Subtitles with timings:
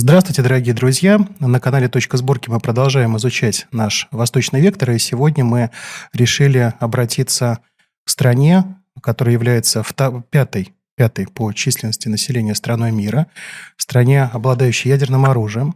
[0.00, 1.18] Здравствуйте, дорогие друзья!
[1.40, 5.72] На канале «Точка сборки» мы продолжаем изучать наш восточный вектор, и сегодня мы
[6.12, 7.58] решили обратиться
[8.06, 9.82] к стране, которая является
[10.30, 13.26] пятой, пятой по численности населения страной мира,
[13.76, 15.74] стране, обладающей ядерным оружием.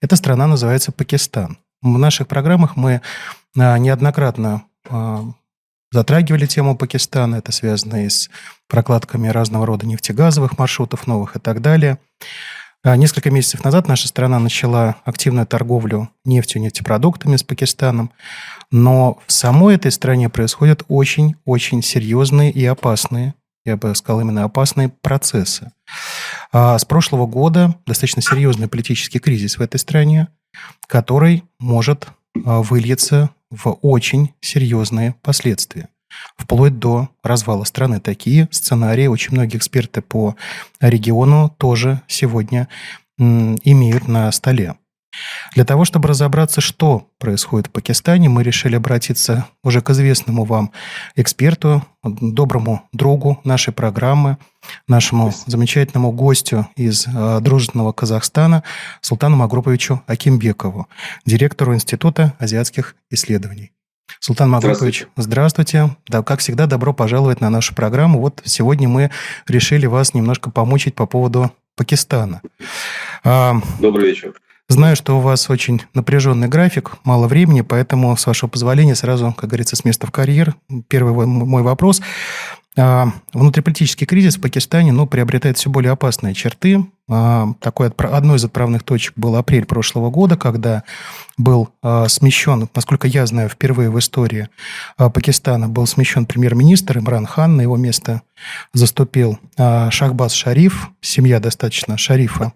[0.00, 1.56] Эта страна называется Пакистан.
[1.80, 3.02] В наших программах мы
[3.56, 5.26] а, неоднократно а,
[5.92, 7.36] затрагивали тему Пакистана.
[7.36, 8.30] Это связано и с
[8.66, 12.00] прокладками разного рода нефтегазовых маршрутов новых и так далее–
[12.84, 18.10] несколько месяцев назад наша страна начала активную торговлю нефтью, нефтепродуктами с Пакистаном,
[18.70, 23.34] но в самой этой стране происходят очень-очень серьезные и опасные,
[23.64, 25.72] я бы сказал, именно опасные процессы.
[26.52, 30.28] А с прошлого года достаточно серьезный политический кризис в этой стране,
[30.86, 32.08] который может
[32.44, 35.88] а, выльется в очень серьезные последствия
[36.36, 38.00] вплоть до развала страны.
[38.00, 40.36] Такие сценарии очень многие эксперты по
[40.80, 42.68] региону тоже сегодня
[43.18, 44.74] имеют на столе.
[45.54, 50.72] Для того, чтобы разобраться, что происходит в Пакистане, мы решили обратиться уже к известному вам
[51.14, 54.38] эксперту, доброму другу нашей программы,
[54.88, 58.64] нашему замечательному гостю из э, дружественного Казахстана
[59.00, 60.88] Султану Магруповичу Акимбекову,
[61.24, 63.72] директору Института азиатских исследований.
[64.20, 65.22] Султан Магрупович, здравствуйте.
[65.22, 65.96] здравствуйте.
[66.08, 68.20] Да, как всегда, добро пожаловать на нашу программу.
[68.20, 69.10] Вот сегодня мы
[69.46, 72.40] решили вас немножко помучить по поводу Пакистана.
[73.24, 74.34] А, Добрый вечер.
[74.68, 79.50] Знаю, что у вас очень напряженный график, мало времени, поэтому, с вашего позволения, сразу, как
[79.50, 80.54] говорится, с места в карьер.
[80.88, 82.00] Первый мой вопрос.
[82.76, 86.84] А, внутриполитический кризис в Пакистане ну, приобретает все более опасные черты.
[87.08, 90.82] А, такой, одной из отправных точек был апрель прошлого года, когда
[91.38, 94.48] был а, смещен, насколько я знаю, впервые в истории
[94.96, 98.22] Пакистана был смещен премьер-министр Имран Хан, на его место
[98.72, 102.52] заступил Шахбаз Шариф, семья достаточно Шарифа,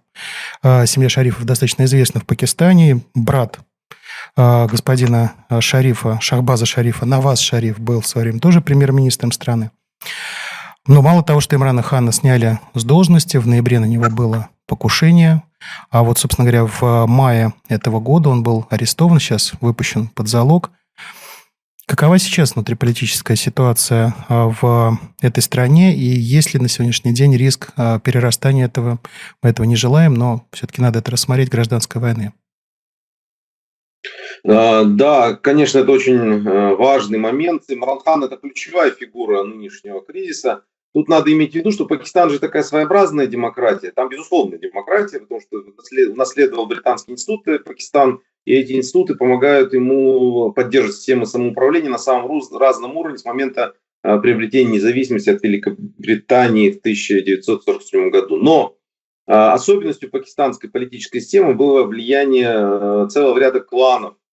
[0.63, 3.61] семья Шарифов достаточно известна в Пакистане, брат
[4.37, 9.71] господина Шарифа, Шахбаза Шарифа, Наваз Шариф был в свое время тоже премьер-министром страны.
[10.87, 15.43] Но мало того, что Имрана Хана сняли с должности, в ноябре на него было покушение,
[15.91, 20.71] а вот, собственно говоря, в мае этого года он был арестован, сейчас выпущен под залог.
[21.87, 27.71] Какова сейчас внутриполитическая ситуация а, в этой стране, и есть ли на сегодняшний день риск
[27.77, 28.99] а, перерастания этого?
[29.43, 32.35] Мы этого не желаем, но все-таки надо это рассмотреть гражданской войны.
[34.45, 37.65] А, да, конечно, это очень э, важный момент.
[37.69, 40.65] Имран Хан– это ключевая фигура нынешнего кризиса.
[40.95, 43.91] Тут надо иметь в виду, что Пакистан же такая своеобразная демократия.
[43.91, 45.59] Там, безусловно, демократия, потому что
[46.13, 52.97] унаследовал британский институт Пакистан, и эти институты помогают ему поддерживать систему самоуправления на самом разном
[52.97, 58.37] уровне с момента э, приобретения независимости от Великобритании в 1947 году.
[58.37, 58.77] Но
[59.27, 64.28] э, особенностью пакистанской политической системы было влияние целого ряда кланов, Э,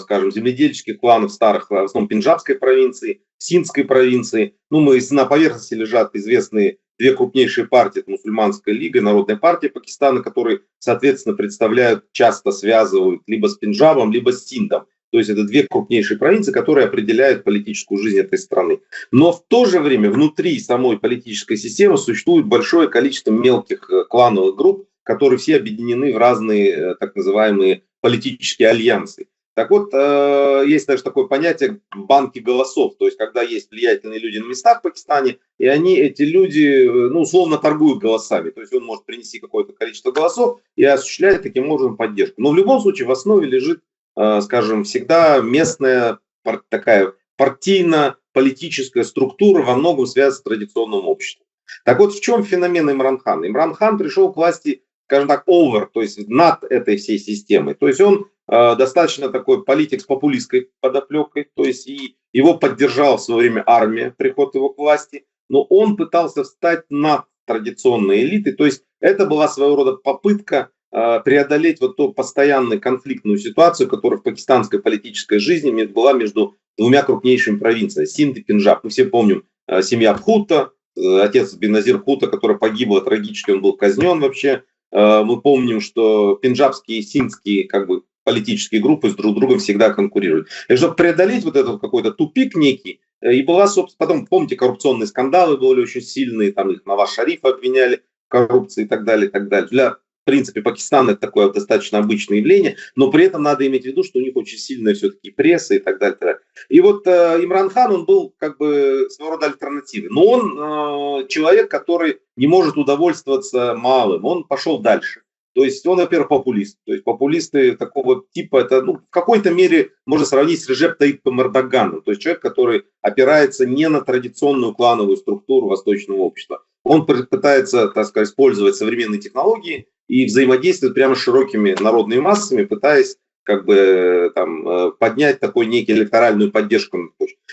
[0.00, 4.54] скажем, земледельческих кланов старых, в основном Пенджабской провинции, Синдской провинции.
[4.70, 10.22] Ну, мы на поверхности лежат известные две крупнейшие партии, это Мусульманская лига, Народная партия Пакистана,
[10.22, 14.84] которые, соответственно, представляют, часто связывают либо с Пенджабом, либо с Синдом.
[15.10, 18.80] То есть это две крупнейшие провинции, которые определяют политическую жизнь этой страны.
[19.10, 24.54] Но в то же время внутри самой политической системы существует большое количество мелких э, клановых
[24.56, 29.28] групп, которые все объединены в разные э, так называемые политические альянсы.
[29.54, 34.38] Так вот, э, есть даже такое понятие банки голосов, то есть когда есть влиятельные люди
[34.38, 38.72] на местах в Пакистане, и они, эти люди, э, ну, условно торгуют голосами, то есть
[38.72, 42.40] он может принести какое-то количество голосов и осуществляет таким образом поддержку.
[42.40, 43.82] Но в любом случае в основе лежит,
[44.16, 46.20] э, скажем, всегда местная
[46.68, 51.46] такая партийно-политическая структура, во многом связана с традиционным обществом.
[51.84, 53.46] Так вот, в чем феномен Имран Хан?
[53.46, 57.74] Имран Хан пришел к власти скажем так, over, то есть над этой всей системой.
[57.74, 63.16] То есть он э, достаточно такой политик с популистской подоплекой, то есть и его поддержала
[63.16, 68.52] в свое время армия, приход его к власти, но он пытался встать над традиционной элитой,
[68.52, 74.20] то есть это была своего рода попытка э, преодолеть вот ту постоянную конфликтную ситуацию, которая
[74.20, 78.84] в пакистанской политической жизни была между двумя крупнейшими провинциями, Синд и Пенджаб.
[78.84, 83.72] Мы все помним э, семья Бхутта, э, отец Беназир Бхутта, который погибла трагически, он был
[83.72, 89.58] казнен вообще, мы помним, что пенджабские и синдские как бы, политические группы с друг другом
[89.58, 90.48] всегда конкурируют.
[90.68, 95.06] И чтобы преодолеть вот этот какой-то тупик некий, э, и была, собственно, потом, помните, коррупционные
[95.06, 99.30] скандалы были очень сильные, там их Наваз Шарифа обвиняли в коррупции и так далее, и
[99.30, 99.68] так далее.
[99.68, 99.96] Для
[100.30, 104.20] принципе, Пакистан это такое достаточно обычное явление, но при этом надо иметь в виду, что
[104.20, 106.38] у них очень сильная все-таки пресса и так далее.
[106.68, 111.26] И, вот э, Имран Хан, он был как бы своего рода альтернативой, но он э,
[111.28, 115.22] человек, который не может удовольствоваться малым, он пошел дальше.
[115.60, 116.78] То есть он, во-первых, популист.
[116.86, 121.38] То есть популисты такого типа, это ну, в какой-то мере можно сравнить с Режеп Таипом
[121.42, 122.00] Эрдоганом.
[122.00, 126.64] То есть человек, который опирается не на традиционную клановую структуру восточного общества.
[126.82, 133.18] Он пытается, так сказать, использовать современные технологии и взаимодействовать прямо с широкими народными массами, пытаясь
[133.42, 136.98] как бы там э, поднять такой некий электоральную поддержку.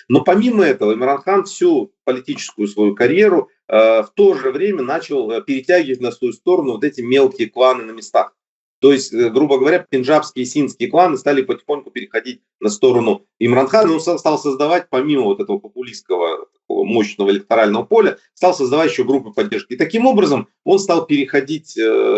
[0.08, 5.32] Но помимо этого Имран Хан всю политическую свою карьеру э, в то же время начал
[5.32, 8.34] э, перетягивать на свою сторону вот эти мелкие кланы на местах.
[8.80, 13.94] То есть, грубо говоря, пенджабские и синские кланы стали потихоньку переходить на сторону Имранхана.
[13.94, 19.32] Он стал создавать, помимо вот этого популистского такого мощного электорального поля, стал создавать еще группы
[19.32, 19.74] поддержки.
[19.74, 21.76] И таким образом он стал переходить,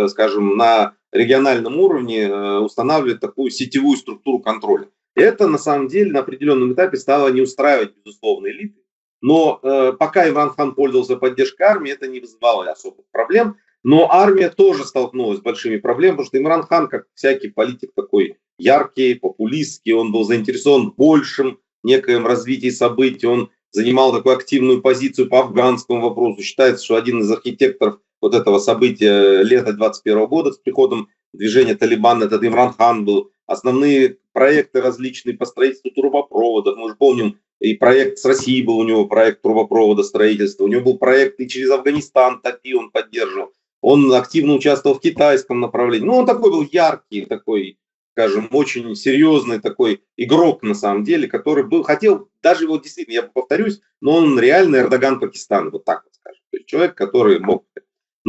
[0.10, 4.88] скажем, на региональном уровне э, устанавливать такую сетевую структуру контроля.
[5.15, 8.79] Это на самом деле на определенном этапе стало не устраивать, безусловно, элиты.
[9.21, 13.57] Но э, пока Иван Хан пользовался поддержкой армии, это не вызывало особых проблем.
[13.83, 18.38] Но армия тоже столкнулась с большими проблемами, потому что Имран Хан, как всякий политик такой
[18.57, 25.29] яркий, популистский, он был заинтересован в большем некоем развитии событий, он занимал такую активную позицию
[25.29, 26.41] по афганскому вопросу.
[26.41, 32.24] Считается, что один из архитекторов вот этого события лета 21 года с приходом движения Талибан,
[32.24, 33.31] этот Имран Хан был.
[33.45, 36.77] Основные проекты различные по строительству трубопроводов.
[36.77, 40.63] Мы же помним, и проект с Россией был у него, проект трубопровода строительства.
[40.63, 43.51] У него был проект и через Афганистан ТАПИ он поддерживал.
[43.81, 46.06] Он активно участвовал в китайском направлении.
[46.06, 47.80] Ну, он такой был яркий, такой,
[48.13, 53.24] скажем, очень серьезный такой игрок на самом деле, который был, хотел, даже его действительно, я
[53.24, 56.42] повторюсь, но он реальный Эрдоган Пакистана, вот так вот скажем.
[56.51, 57.66] То есть человек, который мог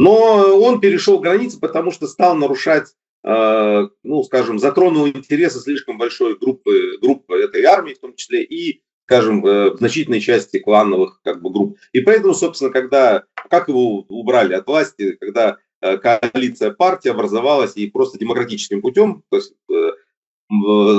[0.01, 2.87] но он перешел границы, потому что стал нарушать,
[3.23, 8.81] э, ну, скажем, затронул интересы слишком большой группы, группы этой армии в том числе и,
[9.05, 11.77] скажем, э, значительной части клановых как бы, групп.
[11.93, 17.85] И поэтому, собственно, когда, как его убрали от власти, когда э, коалиция партии образовалась и
[17.85, 19.53] просто демократическим путем, то есть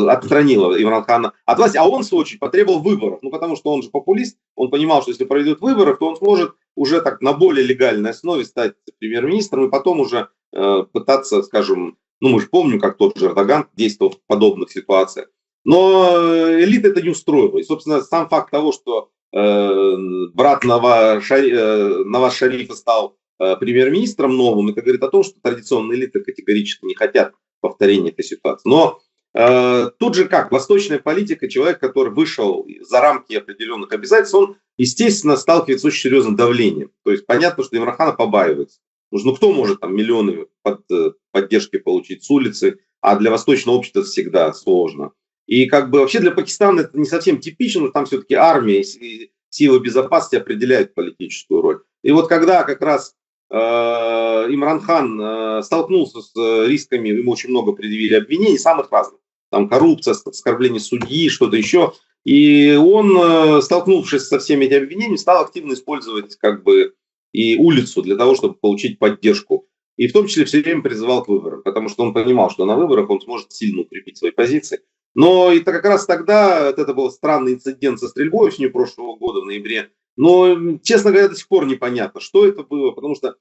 [0.08, 3.82] отстранила Имран Хана от власти, а он, в очередь, потребовал выборов, ну, потому что он
[3.82, 7.64] же популист, он понимал, что если проведет выборы, то он сможет уже так на более
[7.64, 12.96] легальной основе стать премьер-министром и потом уже э, пытаться, скажем, ну мы же помним, как
[12.96, 15.28] тот же Эрдоган действовал в подобных ситуациях.
[15.64, 16.16] Но
[16.60, 17.58] элита это не устроила.
[17.58, 19.96] И, собственно, сам факт того, что э,
[20.34, 25.40] брат Нава, Шари, э, Наваз Шарифа стал э, премьер-министром новым, это говорит о том, что
[25.40, 28.68] традиционные элиты категорически не хотят повторения этой ситуации.
[28.68, 29.00] Но
[29.34, 35.84] тут же как, восточная политика, человек, который вышел за рамки определенных обязательств, он, естественно, сталкивается
[35.84, 36.90] с очень серьезным давлением.
[37.02, 38.80] То есть понятно, что Имрахана побаивается.
[39.10, 44.02] Ну, кто может там миллионы под, э, поддержки получить с улицы, а для восточного общества
[44.02, 45.12] всегда сложно.
[45.46, 49.32] И как бы вообще для Пакистана это не совсем типично, но там все-таки армия и
[49.50, 51.82] силы безопасности определяют политическую роль.
[52.02, 53.14] И вот когда как раз
[53.50, 59.20] э, Имран Хан э, столкнулся с э, рисками, ему очень много предъявили обвинений, самых разных
[59.52, 61.92] там коррупция, оскорбление судьи, что-то еще.
[62.24, 66.94] И он, э, столкнувшись со всеми этими обвинениями, стал активно использовать как бы
[67.32, 69.68] и улицу для того, чтобы получить поддержку.
[69.96, 72.76] И в том числе все время призывал к выборам, потому что он понимал, что на
[72.76, 74.80] выборах он сможет сильно укрепить свои позиции.
[75.14, 79.46] Но и как раз тогда, это был странный инцидент со стрельбой осенью прошлого года, в
[79.46, 79.90] ноябре.
[80.16, 83.36] Но, честно говоря, до сих пор непонятно, что это было, потому что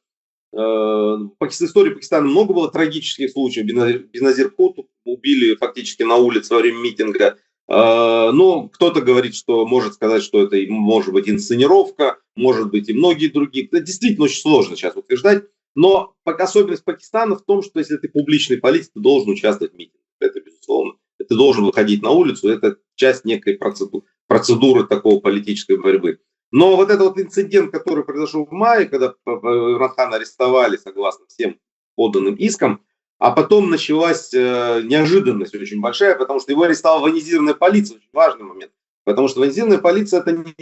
[0.51, 3.65] в истории Пакистана много было трагических случаев.
[3.65, 7.38] Беназир Кут убили фактически на улице во время митинга.
[7.67, 12.93] А, но кто-то говорит, что может сказать, что это может быть инсценировка, может быть и
[12.93, 13.65] многие другие.
[13.67, 15.46] Это действительно очень сложно сейчас утверждать.
[15.74, 20.03] Но особенность Пакистана в том, что если ты публичный политик, ты должен участвовать в митинге.
[20.20, 20.96] Это безусловно.
[21.17, 26.20] Ты должен выходить на улицу, это часть некой процедуры, процедуры такого политической борьбы.
[26.51, 31.60] Но вот этот вот инцидент, который произошел в мае, когда Ранхана арестовали согласно всем
[31.96, 32.84] поданным искам,
[33.20, 38.43] а потом началась э, неожиданность очень большая, потому что его арестовала военизированная полиция, очень важный
[38.43, 38.72] момент.
[39.03, 40.55] Потому что военизированная полиция это не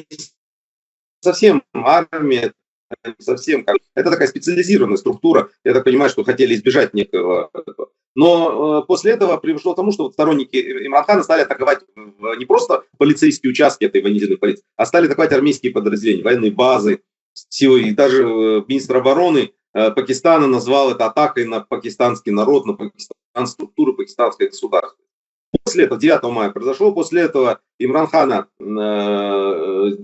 [1.21, 2.53] совсем армия,
[2.89, 3.77] это не совсем как...
[3.95, 5.49] Это такая специализированная структура.
[5.63, 7.49] Я так понимаю, что хотели избежать некого...
[8.15, 11.79] Но э, после этого пришло к тому, что вот сторонники Имранхана стали атаковать
[12.37, 17.01] не просто полицейские участки этой военизированной полиции, а стали атаковать армейские подразделения, военные базы,
[17.33, 17.81] силы.
[17.81, 23.47] И даже э, министр обороны Э, Пакистана назвал это атакой на пакистанский народ, на пакистан,
[23.47, 24.97] структуру пакистанское государство.
[25.63, 29.97] После этого, 9 мая произошло, после этого Имранхана 12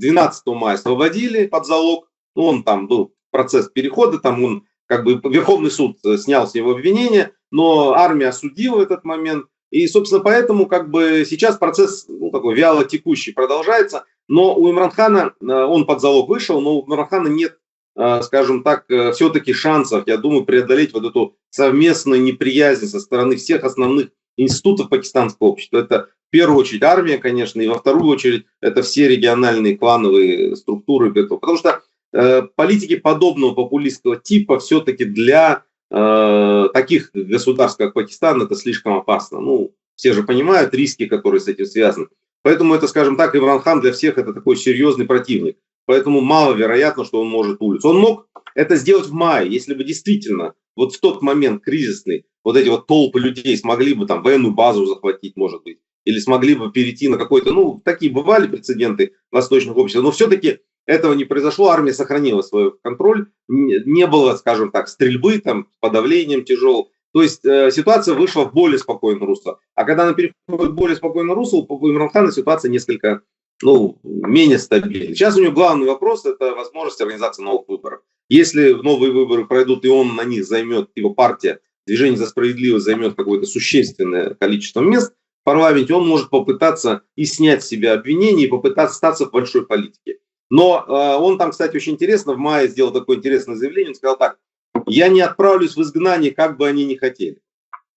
[0.47, 5.71] э, мая освободили под залог, он там был процесс перехода, там он как бы Верховный
[5.71, 10.89] суд э, снял с него обвинения, но армия осудила этот момент, и, собственно, поэтому как
[10.89, 16.61] бы сейчас процесс ну, такой вяло текущий продолжается, но у Имранхана, он под залог вышел,
[16.61, 17.57] но у Имранхана нет
[17.97, 23.35] э, скажем так, э, все-таки шансов, я думаю, преодолеть вот эту совместную неприязнь со стороны
[23.35, 25.79] всех основных институтов пакистанского общества.
[25.79, 31.13] Это в первую очередь армия, конечно, и во вторую очередь это все региональные клановые структуры.
[31.13, 31.81] Потому что
[32.13, 39.39] э, политики подобного популистского типа все-таки для э, таких государств, как Пакистан, это слишком опасно.
[39.39, 42.07] Ну, все же понимают риски, которые с этим связаны.
[42.43, 45.57] Поэтому это, скажем так, Имран Хан для всех это такой серьезный противник.
[45.85, 47.89] Поэтому маловероятно, что он может улицу.
[47.89, 52.57] Он мог это сделать в мае, если бы действительно вот в тот момент кризисный вот
[52.57, 56.71] эти вот толпы людей смогли бы там военную базу захватить, может быть, или смогли бы
[56.71, 61.93] перейти на какой-то, ну, такие бывали прецеденты восточных обществ, но все-таки этого не произошло, армия
[61.93, 68.13] сохранила свой контроль, не было, скажем так, стрельбы, там, подавлением тяжелым, то есть э, ситуация
[68.13, 69.59] вышла в более спокойное русло.
[69.73, 73.21] А когда она переходит в более спокойное русло, у Имранхана ситуация несколько
[73.63, 75.15] ну, менее стабильна.
[75.15, 78.01] Сейчас у него главный вопрос– это возможность организации новых выборов.
[78.27, 83.15] Если новые выборы пройдут, и он на них займет, его партия, Движение за справедливость займет
[83.15, 88.49] какое-то существенное количество мест в парламенте, он может попытаться и снять с себя обвинения, и
[88.49, 90.17] попытаться остаться в большой политике.
[90.49, 94.17] Но э, он там, кстати, очень интересно, в мае сделал такое интересное заявление, он сказал
[94.17, 94.37] так,
[94.85, 97.41] я не отправлюсь в изгнание, как бы они ни хотели.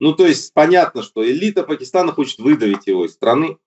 [0.00, 3.58] Ну, то есть понятно, что элита Пакистана хочет выдавить его из страны.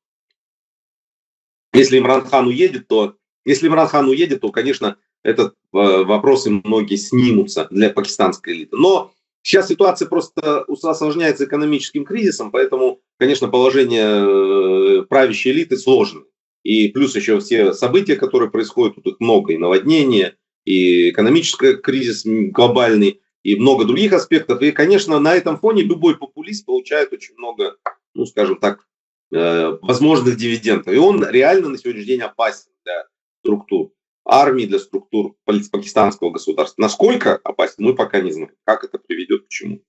[1.73, 6.95] Если Имран Хан уедет, то если Имран Хан уедет, то, конечно, этот э, вопросы многие
[6.95, 8.77] снимутся для пакистанской элиты.
[8.77, 16.23] Но сейчас ситуация просто осложняется экономическим кризисом, поэтому, конечно, положение э, правящей элиты сложное.
[16.63, 22.23] И плюс еще все события, которые происходят, тут их много, и наводнения, и экономический кризис
[22.25, 24.61] глобальный, и много других аспектов.
[24.61, 27.77] И, конечно, на этом фоне любой популист получает очень много,
[28.13, 28.87] ну, скажем так,
[29.33, 30.93] э, возможных дивидендов.
[30.93, 33.07] И он реально на сегодняшний день опасен для
[33.39, 33.91] структур
[34.23, 36.81] армии, для структур пакистанского государства.
[36.81, 38.51] Насколько опасен, мы пока не знаем.
[38.65, 39.81] Как это приведет, к чему,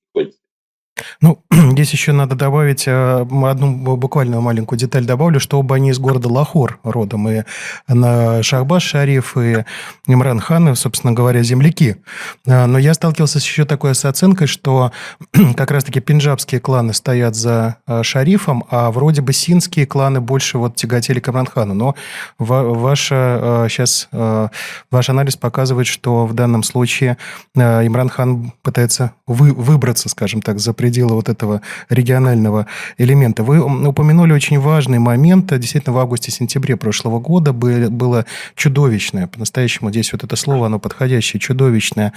[1.20, 5.98] ну, здесь еще надо добавить э, одну буквально маленькую деталь добавлю, что оба они из
[5.98, 7.28] города Лахор родом.
[7.28, 7.42] И
[7.88, 9.64] на Шахбаз Шариф и
[10.06, 11.96] Имран Хан, собственно говоря, земляки.
[12.46, 14.92] Э, но я сталкивался с еще такой оценкой, что
[15.56, 20.76] как раз-таки пенджабские кланы стоят за э, Шарифом, а вроде бы синские кланы больше вот
[20.76, 21.74] тяготели к Имран Хану.
[21.74, 21.94] Но
[22.38, 24.08] ваша, сейчас,
[24.90, 27.16] ваш анализ показывает, что в данном случае
[27.54, 32.66] Имран Хан пытается вы, выбраться, скажем так, за пределы вот этого регионального
[32.98, 33.42] элемента.
[33.42, 35.52] Вы упомянули очень важный момент.
[35.58, 42.12] Действительно, в августе-сентябре прошлого года было чудовищное, по-настоящему здесь вот это слово, оно подходящее, чудовищное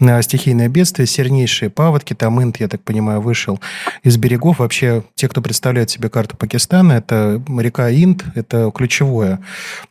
[0.00, 2.14] э, стихийное бедствие, сильнейшие паводки.
[2.14, 3.60] Там Инд, я так понимаю, вышел
[4.02, 4.58] из берегов.
[4.58, 9.40] Вообще, те, кто представляет себе карту Пакистана, это река Инд, это ключевое,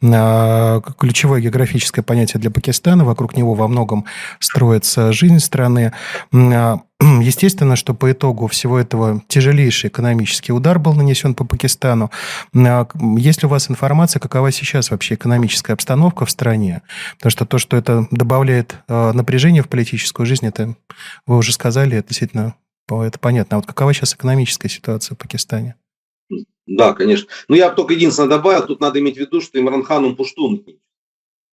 [0.02, 3.06] э, ключевое географическое понятие для Пакистана.
[3.06, 4.06] Вокруг него во многом
[4.40, 5.94] строится жизнь страны.
[7.00, 12.10] Естественно, что по итогу всего этого тяжелейший экономический удар был нанесен по Пакистану.
[12.56, 12.88] А,
[13.18, 16.82] есть ли у вас информация, какова сейчас вообще экономическая обстановка в стране?
[17.18, 20.76] Потому что то, что это добавляет а, напряжение в политическую жизнь, это
[21.28, 22.56] вы уже сказали, это действительно
[22.90, 23.58] это понятно.
[23.58, 25.76] А вот какова сейчас экономическая ситуация в Пакистане?
[26.66, 27.28] Да, конечно.
[27.48, 30.66] Но я только единственное добавил, тут надо иметь в виду, что Имран Хан, он пуштун.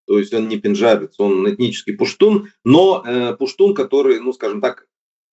[0.07, 4.87] То есть он не пенджабец, он этнический пуштун, но э, пуштун, который, ну, скажем так,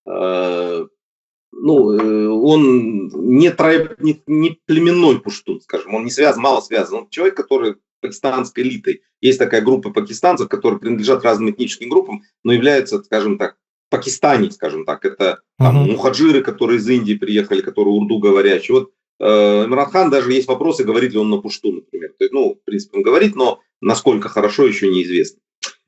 [0.04, 7.00] ну, э, он не, трои, не, не племенной пуштун, скажем, он не связан, мало связан.
[7.00, 9.02] Он человек, который пакистанской элитой.
[9.20, 13.56] Есть такая группа пакистанцев, которые принадлежат разным этническим группам, но являются, скажем так,
[13.90, 15.04] Пакистане, скажем так.
[15.04, 15.92] Это там, uh-huh.
[15.92, 18.78] мухаджиры, которые из Индии приехали, которые урду говорящие.
[18.78, 18.90] Вот
[19.20, 22.08] э, Имран Хан даже есть вопросы, говорит ли он на пушту, например.
[22.18, 25.42] То есть, ну, в принципе, он говорит, но насколько хорошо, еще неизвестно.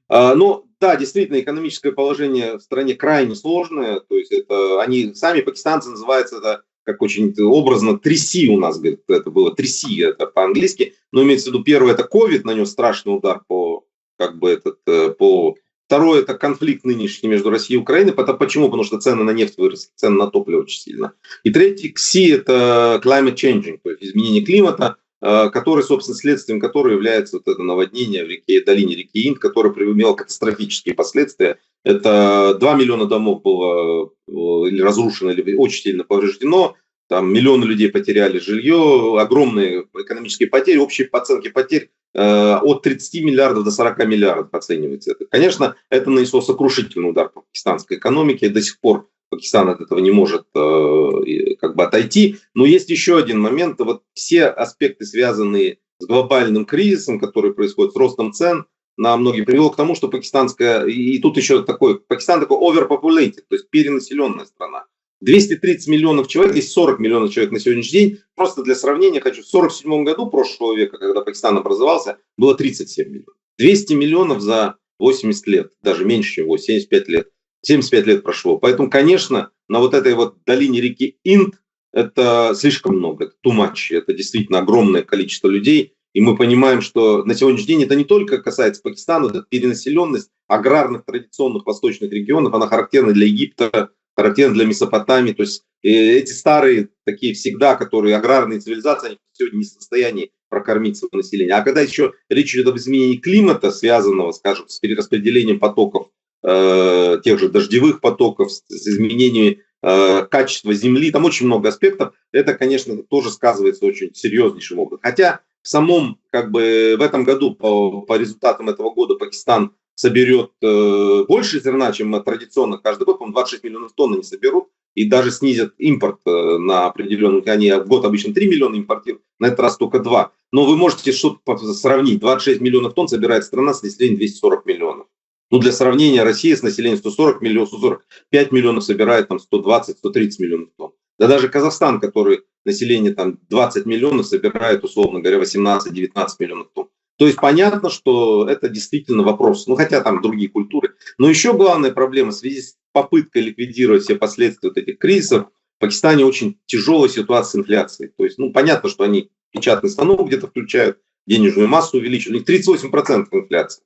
[0.09, 4.01] А, но да, действительно, экономическое положение в стране крайне сложное.
[4.01, 9.01] То есть это они сами пакистанцы называются это как очень образно, тряси у нас, говорит,
[9.09, 10.93] это было тряси, это по-английски.
[11.11, 13.87] Но имеется в виду, первое, это COVID нанес страшный удар по,
[14.19, 15.55] как бы этот, э, по
[15.87, 18.13] Второе– это конфликт нынешний между Россией и Украиной.
[18.13, 18.67] Почему?
[18.67, 21.13] Потому что цены на нефть выросли, цены на топливо очень сильно.
[21.43, 24.97] И третий– КСИ– это climate changing, то есть изменение климата.
[25.27, 29.73] Э, который, собственно, следствием которого является вот это наводнение в реке, долине реки Инд, которое
[29.73, 31.59] имело катастрофические последствия.
[31.83, 36.77] Это 2 миллиона домов было э, или разрушено, или очень сильно повреждено,
[37.09, 43.65] там миллионы людей потеряли жилье, огромные экономические потери, общие оценки потерь э, от 30 миллиардов
[43.65, 45.15] до 40 миллиардов оценивается.
[45.31, 50.13] Конечно, это нанесло сокрушительный удар по пакистанской экономике, до сих пор Пакистан от этого не
[50.13, 52.37] может э, как бы отойти.
[52.55, 53.81] Но есть еще один момент.
[53.81, 59.71] Вот все аспекты, связанные с глобальным кризисом, который происходит с ростом цен, на многие привело
[59.71, 64.85] к тому, что пакистанская, и тут еще такой, Пакистан такой overpopulated, то есть перенаселенная страна.
[65.21, 68.19] 230 миллионов человек, здесь 40 миллионов человек на сегодняшний день.
[68.37, 73.35] Просто для сравнения хочу, в 47 году прошлого века, когда Пакистан образовался, было 37 миллионов.
[73.59, 77.29] 200 миллионов за 80 лет, даже меньше его, 75 лет.
[77.67, 78.59] 75 лет прошло.
[78.59, 81.55] Поэтому, конечно, на вот этой вот долине реки Инд
[81.93, 85.95] это слишком много, это too much, это действительно огромное количество людей.
[86.13, 91.05] И мы понимаем, что на сегодняшний день это не только касается Пакистана, это перенаселенность аграрных
[91.05, 95.33] традиционных восточных регионов, она характерна для Египта, характерна для Месопотамии.
[95.33, 100.31] То есть э, эти старые, такие всегда, которые аграрные цивилизации, они сегодня не в состоянии
[100.49, 101.55] прокормить свое население.
[101.55, 106.11] А когда еще речь идет об изменении климата, связанного, скажем, с перераспределением потоков,
[106.45, 112.15] э, тех же дождевых потоков, с, с изменением э, качества земли, там очень много аспектов,
[112.33, 115.01] это, конечно, тоже сказывается очень серьезнейшим образом.
[115.03, 120.51] Хотя в самом, как бы, в этом году, по, по результатам этого года, Пакистан соберет
[120.61, 125.31] э, больше зерна, чем традиционно каждый год, по-моему, 26 миллионов тонн они соберут, и даже
[125.31, 129.77] снизят импорт э, на определенную, они в год обычно 3 миллиона импортируют, на этот раз
[129.77, 130.33] только 2.
[130.53, 135.07] Но вы можете что-то сравнить, 26 миллионов тонн собирает страна с населением 240 миллионов.
[135.51, 139.95] Ну, для сравнения, Россия с населением 140 миллионов, 145 миллионов собирает там 120-130
[140.39, 140.93] миллионов тонн.
[141.19, 146.89] Да даже Казахстан, который население там 20 миллионов, собирает, условно говоря, 18-19 миллионов тонн.
[147.17, 150.95] То есть понятно, что это действительно вопрос, ну хотя там другие культуры.
[151.19, 155.81] Но еще главная проблема в связи с попыткой ликвидировать все последствия вот этих кризисов, в
[155.81, 158.11] Пакистане очень тяжелая ситуация с инфляцией.
[158.17, 162.49] То есть, ну понятно, что они печатный станок где-то включают, денежную массу увеличивают.
[162.49, 163.83] У них 38% инфляции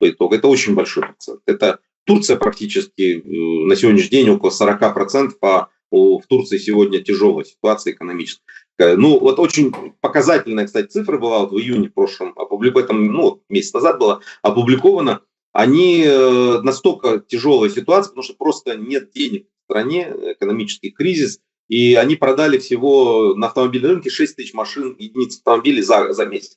[0.00, 0.34] по итогу.
[0.34, 1.40] Это очень большой процент.
[1.46, 7.92] Это Турция практически э, на сегодняшний день около 40% по в Турции сегодня тяжелая ситуация
[7.92, 8.44] экономическая.
[8.78, 13.74] Ну, вот очень показательная, кстати, цифра была вот в июне в прошлом, опубликована, ну, месяц
[13.74, 15.22] назад была опубликована.
[15.52, 21.94] Они э, настолько тяжелая ситуация, потому что просто нет денег в стране, экономический кризис, и
[21.94, 26.56] они продали всего на автомобильном рынке 6 тысяч машин, единиц автомобилей за, за месяц.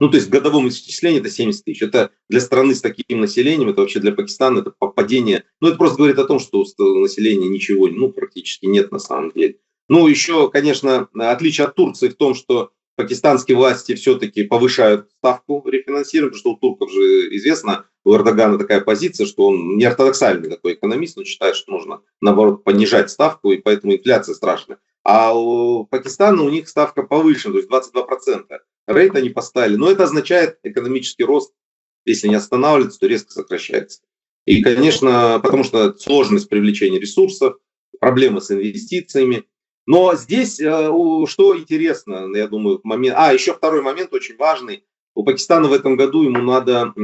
[0.00, 1.82] Ну, то есть в годовом исчислении это 70 тысяч.
[1.82, 5.44] Это для страны с таким населением, это вообще для Пакистана, это падение.
[5.60, 9.30] Ну, это просто говорит о том, что у населения ничего, ну, практически нет на самом
[9.30, 9.58] деле.
[9.88, 16.30] Ну, еще, конечно, отличие от Турции в том, что пакистанские власти все-таки повышают ставку рефинансирования,
[16.30, 20.74] потому что у турков же известно, у Эрдогана такая позиция, что он не ортодоксальный такой
[20.74, 24.78] экономист, но считает, что нужно, наоборот, понижать ставку, и поэтому инфляция страшная.
[25.04, 28.46] А у Пакистана у них ставка повышена, то есть 22%.
[28.86, 31.52] Рейт они поставили, но это означает экономический рост,
[32.06, 34.00] если не останавливается, то резко сокращается.
[34.46, 37.56] И, конечно, потому что сложность привлечения ресурсов,
[38.00, 39.44] проблемы с инвестициями,
[39.86, 40.90] но здесь, э,
[41.26, 43.16] что интересно, я думаю, момент...
[43.18, 44.84] А, еще второй момент очень важный.
[45.14, 47.00] У Пакистана в этом году ему надо э,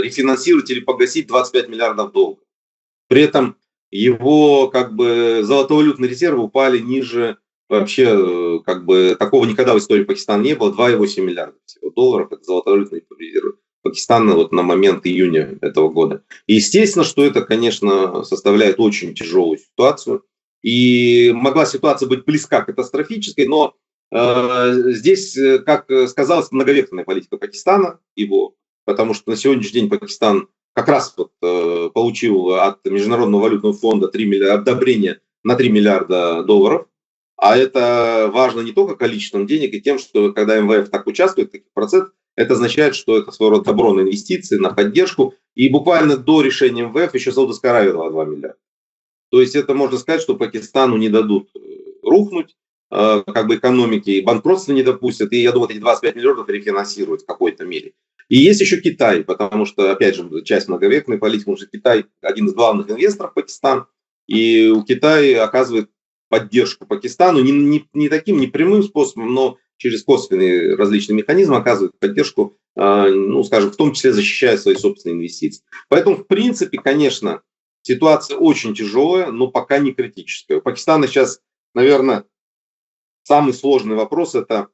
[0.00, 2.42] рефинансировать или погасить 25 миллиардов долларов.
[3.08, 3.56] При этом
[3.98, 10.04] его как бы золотовалютные резервы упали ниже вообще, э, как бы такого никогда в истории
[10.04, 10.72] Пакистана не было.
[10.72, 16.22] 2,8 миллиарда всего долларов– это золотовалютные резервы Пакистана вот на момент июня этого года.
[16.46, 20.22] И естественно, что это, конечно, составляет очень тяжелую ситуацию–
[20.64, 23.74] и могла ситуация быть близка к катастрофической, но
[24.10, 28.54] э, здесь, э, как сказалось, многовекторная политика Пакистана, его,
[28.86, 34.08] потому что на сегодняшний день Пакистан как раз вот, э, получил от Международного валютного фонда
[34.08, 36.86] 3 миллиарда, одобрение на 3 миллиарда долларов,
[37.36, 41.52] а это важно не только количеством денег и тем, что когда МВФ так участвует в
[41.52, 45.34] таких процессах, это означает, что это своего рода добро на инвестиции, на поддержку.
[45.54, 48.58] И буквально до решения МВФ еще Саудовская Аравия дала 2 миллиарда.
[49.30, 51.58] То есть это можно сказать, что Пакистану не дадут э,
[52.02, 52.56] рухнуть,
[52.90, 57.22] э, как бы экономики, и банкротства не допустят, и я думаю, эти 25 миллиардов рефинансируют
[57.22, 57.92] в какой-то мере.
[58.28, 62.46] И есть еще Китай, потому что, опять же, часть многовековой политики, потому что Китай один
[62.46, 63.86] из главных инвесторов Пакистан,
[64.26, 65.90] и у Китая оказывает
[66.28, 71.98] поддержку Пакистану не, не, не таким не прямым способом, но через косвенные различные механизмы оказывает
[71.98, 75.62] поддержку, э, ну, скажем, в том числе защищая свои собственные инвестиции.
[75.88, 77.42] Поэтому, в принципе, конечно,
[77.86, 80.56] Ситуация очень тяжелая, но пока не критическая.
[80.56, 81.42] У Пакистана сейчас,
[81.74, 82.24] наверное,
[83.24, 84.68] самый сложный вопрос– это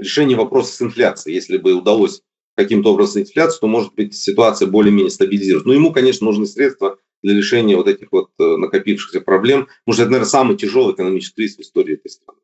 [0.00, 1.34] решение вопроса с инфляцией.
[1.34, 2.22] Если бы удалось
[2.56, 5.68] каким-то образом инфляцию, то, может быть, ситуация более-менее стабилизируется.
[5.68, 9.68] Но ему, конечно, нужны средства для решения вот этих вот э, накопившихся проблем.
[9.90, 12.38] Что это, наверное, самый тяжелый экономический кризис в истории этой страны.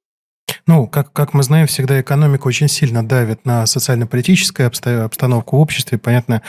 [0.67, 4.71] Ну, как, как мы знаем, всегда экономика очень сильно давит на социально-политическую
[5.05, 5.99] обстановку в обществе.
[5.99, 6.43] Понятно,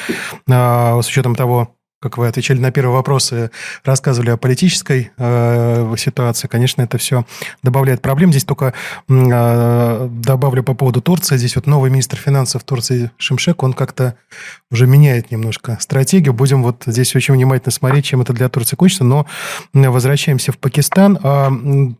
[0.47, 3.49] а, с учетом того, как вы отвечали на первые вопросы,
[3.85, 6.49] рассказывали о политической э, ситуации.
[6.49, 7.25] Конечно, это все
[7.63, 8.31] добавляет проблем.
[8.31, 8.73] Здесь только
[9.07, 11.37] э, добавлю по поводу Турции.
[11.37, 14.15] Здесь вот новый министр финансов Турции Шимшек, он как-то
[14.69, 16.33] уже меняет немножко стратегию.
[16.33, 19.05] Будем вот здесь очень внимательно смотреть, чем это для Турции кончится.
[19.05, 19.25] Но
[19.73, 21.17] возвращаемся в Пакистан.
[21.23, 21.53] А,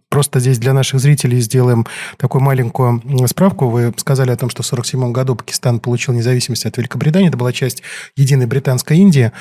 [0.09, 1.85] просто здесь для наших зрителей сделаем
[2.17, 3.69] такую маленькую справку.
[3.69, 7.29] Вы сказали о том, что в 1947 году Пакистан получил независимость от Великобритании.
[7.29, 7.83] Это была часть
[8.17, 9.31] единой британской Индии.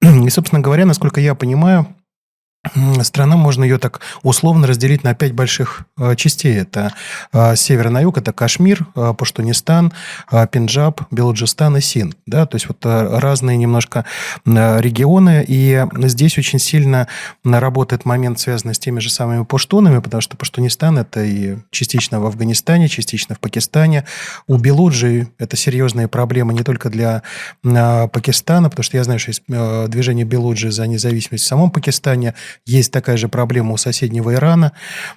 [0.00, 1.86] И, собственно говоря, насколько я понимаю,
[3.02, 6.56] Страна, можно ее так условно разделить на пять больших э, частей.
[6.56, 6.92] Это
[7.32, 9.92] э, север на юг, это Кашмир, э, Паштунистан,
[10.50, 12.14] Пенджаб, Белуджистан и Син.
[12.26, 12.46] Да?
[12.46, 14.04] То есть вот разные немножко
[14.44, 15.44] регионы.
[15.46, 17.08] И здесь очень сильно
[17.44, 22.26] работает момент, связанный с теми же самыми пуштунами, потому что Паштунистан– это и частично в
[22.26, 24.04] Афганистане, частично в Пакистане.
[24.46, 27.22] У Белуджи это серьезные проблемы не только для
[27.62, 29.42] Пакистана, потому что я знаю, что есть
[29.90, 32.34] движение Белуджи за независимость в самом Пакистане–
[32.66, 34.72] есть такая же проблема у соседнего Ирана.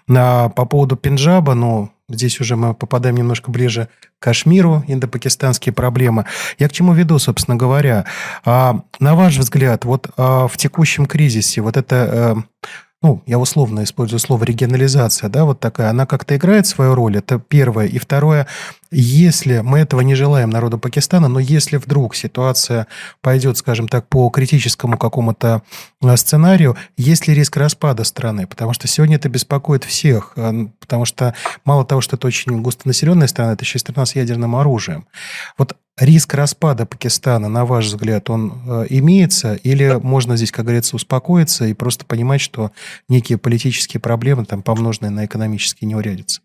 [0.10, 3.88] А по поводу Пенджаба, ну, здесь уже мы попадаем немножко ближе
[4.20, 6.26] к Кашмиру, индопакистанские проблемы.
[6.60, 8.06] Я к чему веду, собственно говоря?
[8.46, 12.68] А, на ваш взгляд, вот а, в текущем кризисе вот это э,
[13.04, 17.40] ну, я условно использую слово регионализация, да, вот такая, она как-то играет свою роль, это
[17.40, 17.88] первое.
[17.88, 18.46] И второе,
[18.92, 22.86] если мы этого не желаем народу Пакистана, но если вдруг ситуация
[23.22, 25.64] пойдет, скажем так, по критическому какому-то
[26.04, 28.46] э, сценарию, есть ли риск распада страны?
[28.46, 31.34] Потому что сегодня это беспокоит всех, э, потому что
[31.66, 35.08] мало того, что это очень густонаселенная страна, это еще и страна с ядерным оружием.
[35.58, 39.56] Вот риск распада Пакистана, на ваш взгляд, он э, имеется?
[39.64, 42.72] Или можно здесь, как говорится, успокоиться и просто понимать, что
[43.08, 46.42] некие политические проблемы, там, помноженные на экономические, не урядятся?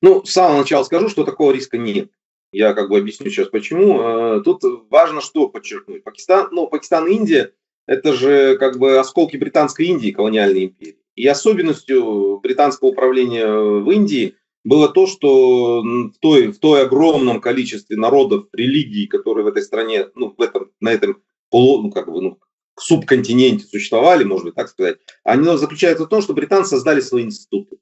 [0.00, 2.10] Ну, с самого начала скажу, что такого риска нет.
[2.52, 4.00] Я как бы объясню сейчас почему.
[4.00, 6.04] Э, тут важно что подчеркнуть.
[6.04, 7.52] Пакистан, ну, Пакистан и Индия–
[7.86, 10.98] это же как бы осколки британской Индии, колониальной империи.
[11.14, 17.96] И особенностью британского управления в Индии– было то, что в той, в той огромном количестве
[17.96, 21.22] народов, религий, которые в этой стране, ну, в этом, на этом
[21.52, 22.38] ну, как бы, ну,
[22.78, 27.76] субконтиненте существовали, можно так сказать, они заключаются в том, что британцы создали свои институты.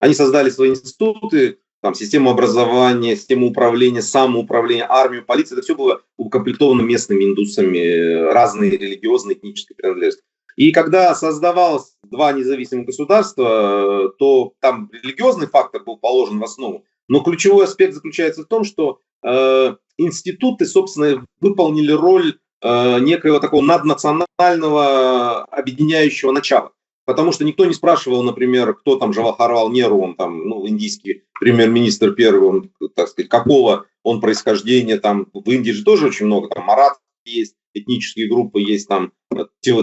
[0.00, 5.58] Они создали свои институты, там, систему образования, систему управления, самоуправления, армию, полицию.
[5.58, 10.24] Это все было укомплектовано местными индусами разные религиозные, этнические принадлежности.
[10.56, 16.84] И когда создавалось два независимых государства, то там религиозный фактор был положен в основу.
[17.08, 23.62] Но ключевой аспект заключается в том, что э, институты, собственно, выполнили роль э, некоего такого
[23.62, 26.70] наднационального объединяющего начала.
[27.04, 32.12] Потому что никто не спрашивал, например, кто там Джавахарлал Неру, он там, ну, индийский премьер-министр
[32.12, 36.64] первый, он, так сказать, какого он происхождения, там в Индии же тоже очень много, там
[36.64, 39.12] Марат есть, этнические группы есть, там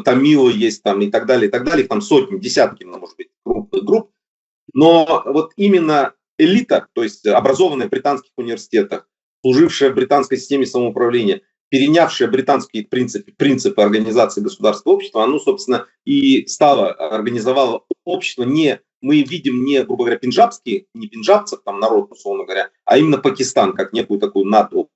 [0.04, 3.30] тамилы есть, там и так далее, и так далее, там сотни, десятки, ну, может быть,
[3.46, 4.12] групп, групп.
[4.74, 9.08] Но вот именно элита, то есть образованная в британских университетах,
[9.42, 16.46] служившая в британской системе самоуправления, перенявшая британские принципы, принципы организации государства общества, оно, собственно, и
[16.48, 22.44] стало, организовало общество не, мы видим не, грубо говоря, пенджабские, не пенджабцев, там народ, условно
[22.44, 24.88] говоря, а именно Пакистан, как некую такую НАТО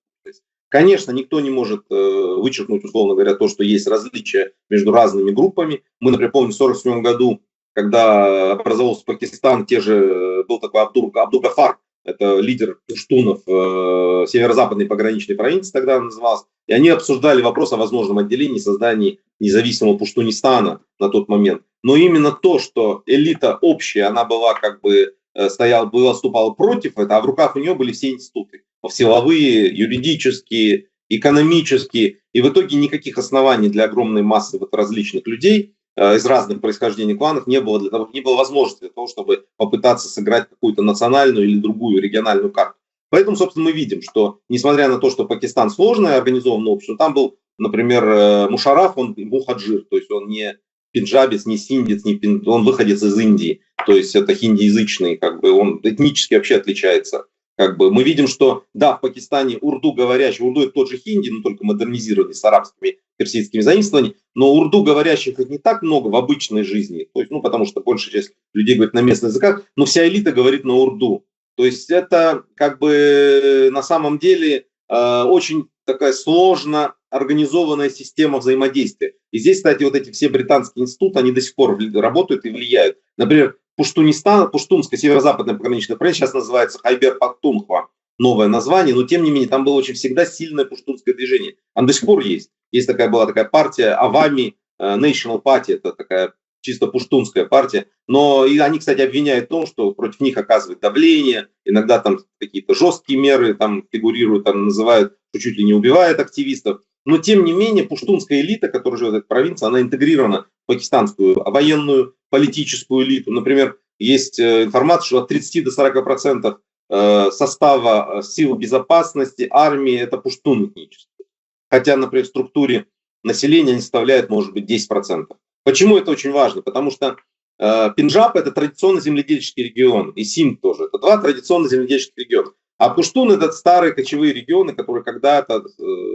[0.69, 5.84] Конечно, никто не может э, вычеркнуть, условно говоря, то, что есть различия между разными группами.
[5.99, 7.41] Мы, например, помним в 1947 году,
[7.73, 14.86] когда образовался Пакистан, те же, э, был такой Абдур, Абдугафар, это лидер пуштунов э, северо-западной
[14.86, 21.10] пограничной провинции тогда назывался, и они обсуждали вопрос о возможном отделении, создании независимого Пуштунистана на
[21.10, 21.63] тот момент.
[21.84, 26.97] Но именно то, что элита общая, она была как бы э, стояла, была, выступала против
[26.97, 32.19] этого, а в руках у нее были все институты силовые, юридические, экономические.
[32.34, 37.15] И в итоге никаких оснований для огромной массы вот различных людей э, из разных происхождений
[37.15, 41.48] кланов не было, для того, не было возможности для того, чтобы попытаться сыграть какую-то национальную
[41.48, 42.78] или другую региональную карту.
[43.10, 47.38] Поэтому, собственно, мы видим, что несмотря на то, что Пакистан сложное организованное общество, там был,
[47.58, 50.58] например, э, Мушараф, он мухаджир, то есть он не
[50.91, 52.41] пенджабец, не синдец, не пин...
[52.45, 57.26] он выходец из Индии, то есть это хиндиязычный, как бы он этнически вообще отличается
[57.58, 61.30] как бы мы видим, что да, в Пакистане урду говорящий, урду это тот же хинди,
[61.30, 66.63] но только модернизированный с арабскими персидскими заимствованиями, но урду говорящих не так много в обычной
[66.63, 70.08] жизни, то есть, ну, потому что большая часть людей говорит на местных языках, но вся
[70.08, 71.26] элита говорит на урду.
[71.56, 79.13] То есть это как бы на самом деле э, очень такая сложно организованная система взаимодействия.
[79.32, 82.98] И здесь, кстати, вот эти все британские институты, они до сих пор работают и влияют.
[83.15, 87.88] Например, Пуштунистан, Пуштунская северо-западная пограничная провинция сейчас называется Хайбер-Пахтунхва.
[88.18, 91.56] новое название, но тем не менее там было очень всегда сильное пуштунское движение.
[91.74, 92.50] Оно до сих пор есть.
[92.72, 97.88] Есть такая была такая партия Авами, э, National Party, это такая чисто пуштунская партия.
[98.08, 102.74] Но и они, кстати, обвиняют в том, что против них оказывает давление, иногда там какие-то
[102.74, 106.82] жесткие меры там фигурируют, там называют, чуть ли не убивают активистов.
[107.06, 111.36] Но, тем не менее, пуштунская элита, которая живет в этой провинции, она интегрирована в пакистанскую
[111.36, 113.32] военную, политическую элиту.
[113.32, 119.48] Например, есть э, информация, что от 30 до 40 процентов э, состава э, сил безопасности,
[119.50, 121.26] армии– это пуштун этнический.
[121.71, 122.88] Хотя, например, в структуре
[123.24, 125.28] населения они составляют, может быть, 10%.
[125.63, 126.62] Почему это очень важно?
[126.62, 127.15] Потому что
[127.58, 130.84] э, Пенджаб– это традиционно земледельческий регион, и Синд тоже.
[130.84, 132.52] Это два традиционно земледельческих региона.
[132.78, 135.63] А Пуштун– это старые кочевые регионы, которые когда-то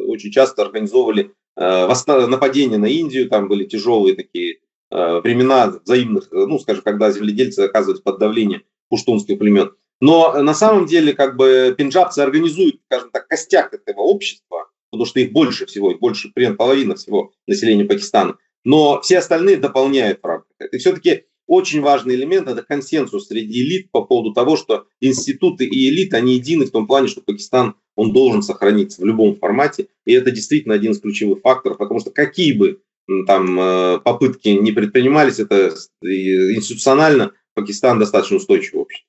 [0.07, 7.11] очень часто организовывали нападения на Индию, там были тяжелые такие времена взаимных, ну, скажем, когда
[7.11, 9.73] земледельцы оказываются под давлением пуштунских племен.
[10.01, 15.21] Но на самом деле, как бы, пенджабцы организуют, скажем так, костяк этого общества, потому что
[15.21, 18.37] их больше всего, их больше, примерно половина всего населения Пакистана.
[18.65, 20.55] Но все остальные дополняют практику.
[20.73, 25.89] И все-таки очень важный элемент– это консенсус среди элит по поводу того, что институты и
[25.89, 29.89] элиты, они едины в том плане, что Пакистан, он должен сохраниться в любом формате.
[30.05, 32.81] И это действительно один из ключевых факторов, потому что какие бы
[33.27, 39.09] там э, попытки не предпринимались, это институционально Пакистан достаточно устойчивый общество.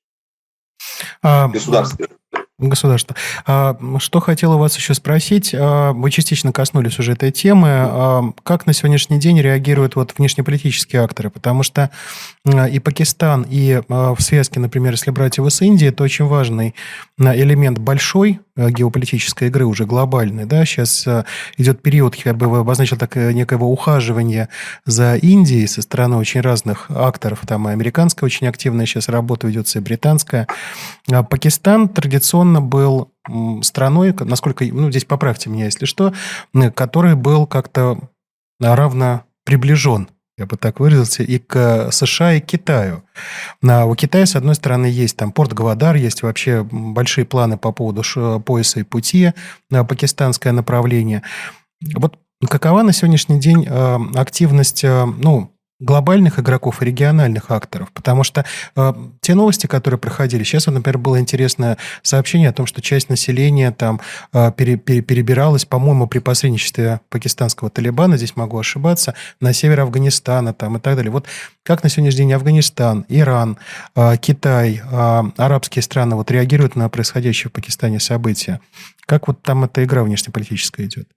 [1.22, 2.08] А, Государство
[2.70, 3.16] государства.
[3.46, 8.66] А, что хотела вас еще спросить, а, вы частично коснулись уже этой темы, а, как
[8.66, 11.90] на сегодняшний день реагируют вот внешнеполитические акторы, потому что
[12.72, 16.74] и Пакистан, и в связке, например, если брать его с Индией, это очень важный
[17.20, 21.08] элемент большой геополитической игры, уже глобальной, да, сейчас
[21.58, 24.50] идет период, я бы обозначил так, некого ухаживания
[24.86, 29.78] за Индией со стороны очень разных акторов, там и американская очень активная сейчас работа ведется,
[29.78, 30.48] и британская.
[31.30, 33.12] Пакистан традиционно традиционно был
[33.64, 36.14] страной, насколько, ну, здесь поправьте меня, если что,
[36.76, 38.00] который был как-то
[38.60, 43.04] равно приближен я бы так выразился, и к США, и к Китаю.
[43.62, 47.72] На, у Китая, с одной стороны, есть там порт Гвадар, есть вообще большие планы по
[47.72, 48.02] поводу
[48.40, 49.34] пояса и пути
[49.70, 51.22] на пакистанское направление.
[51.96, 52.18] Вот
[52.50, 58.46] какова на сегодняшний день э, активность, э, ну, глобальных игроков и региональных акторов, потому что
[58.76, 63.10] э, те новости, которые проходили, сейчас, вот, например, было интересное сообщение о том, что часть
[63.10, 64.00] населения там
[64.32, 70.54] э, пере, пере, перебиралась, по-моему, при посредничестве пакистанского Талибана, здесь могу ошибаться, на север Афганистана
[70.54, 71.12] там и так далее.
[71.12, 71.26] Вот
[71.64, 73.58] как на сегодняшний день Афганистан, Иран,
[73.96, 78.62] э, Китай, э, арабские страны вот реагируют на происходящие в Пакистане события?
[79.08, 81.08] Как вот там эта игра внешнеполитическая идет?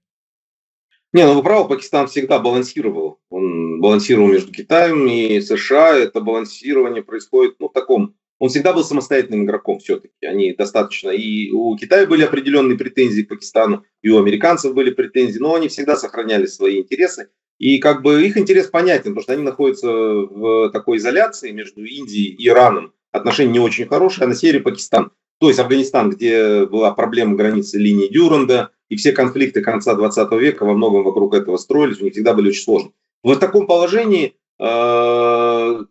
[1.14, 3.20] Не, ну вы правы, Пакистан всегда балансировал.
[3.30, 5.96] Он балансировал между Китаем и США.
[5.96, 8.16] Это балансирование происходит ну, в таком...
[8.40, 10.26] Он всегда был самостоятельным игроком все-таки.
[10.26, 11.10] Они достаточно...
[11.10, 15.68] И у Китая были определенные претензии к Пакистану, и у американцев были претензии, но они
[15.68, 17.28] всегда сохраняли свои интересы.
[17.60, 22.34] И как бы их интерес понятен, потому что они находятся в такой изоляции между Индией
[22.34, 22.92] и Ираном.
[23.12, 25.12] Отношения не очень хорошие, а на севере Пакистан.
[25.38, 30.64] То есть Афганистан, где была проблема границы линии Дюранда, и все конфликты конца 20 века
[30.64, 32.90] во многом вокруг этого строились, у них всегда были очень сложны.
[33.22, 35.84] В таком положении э,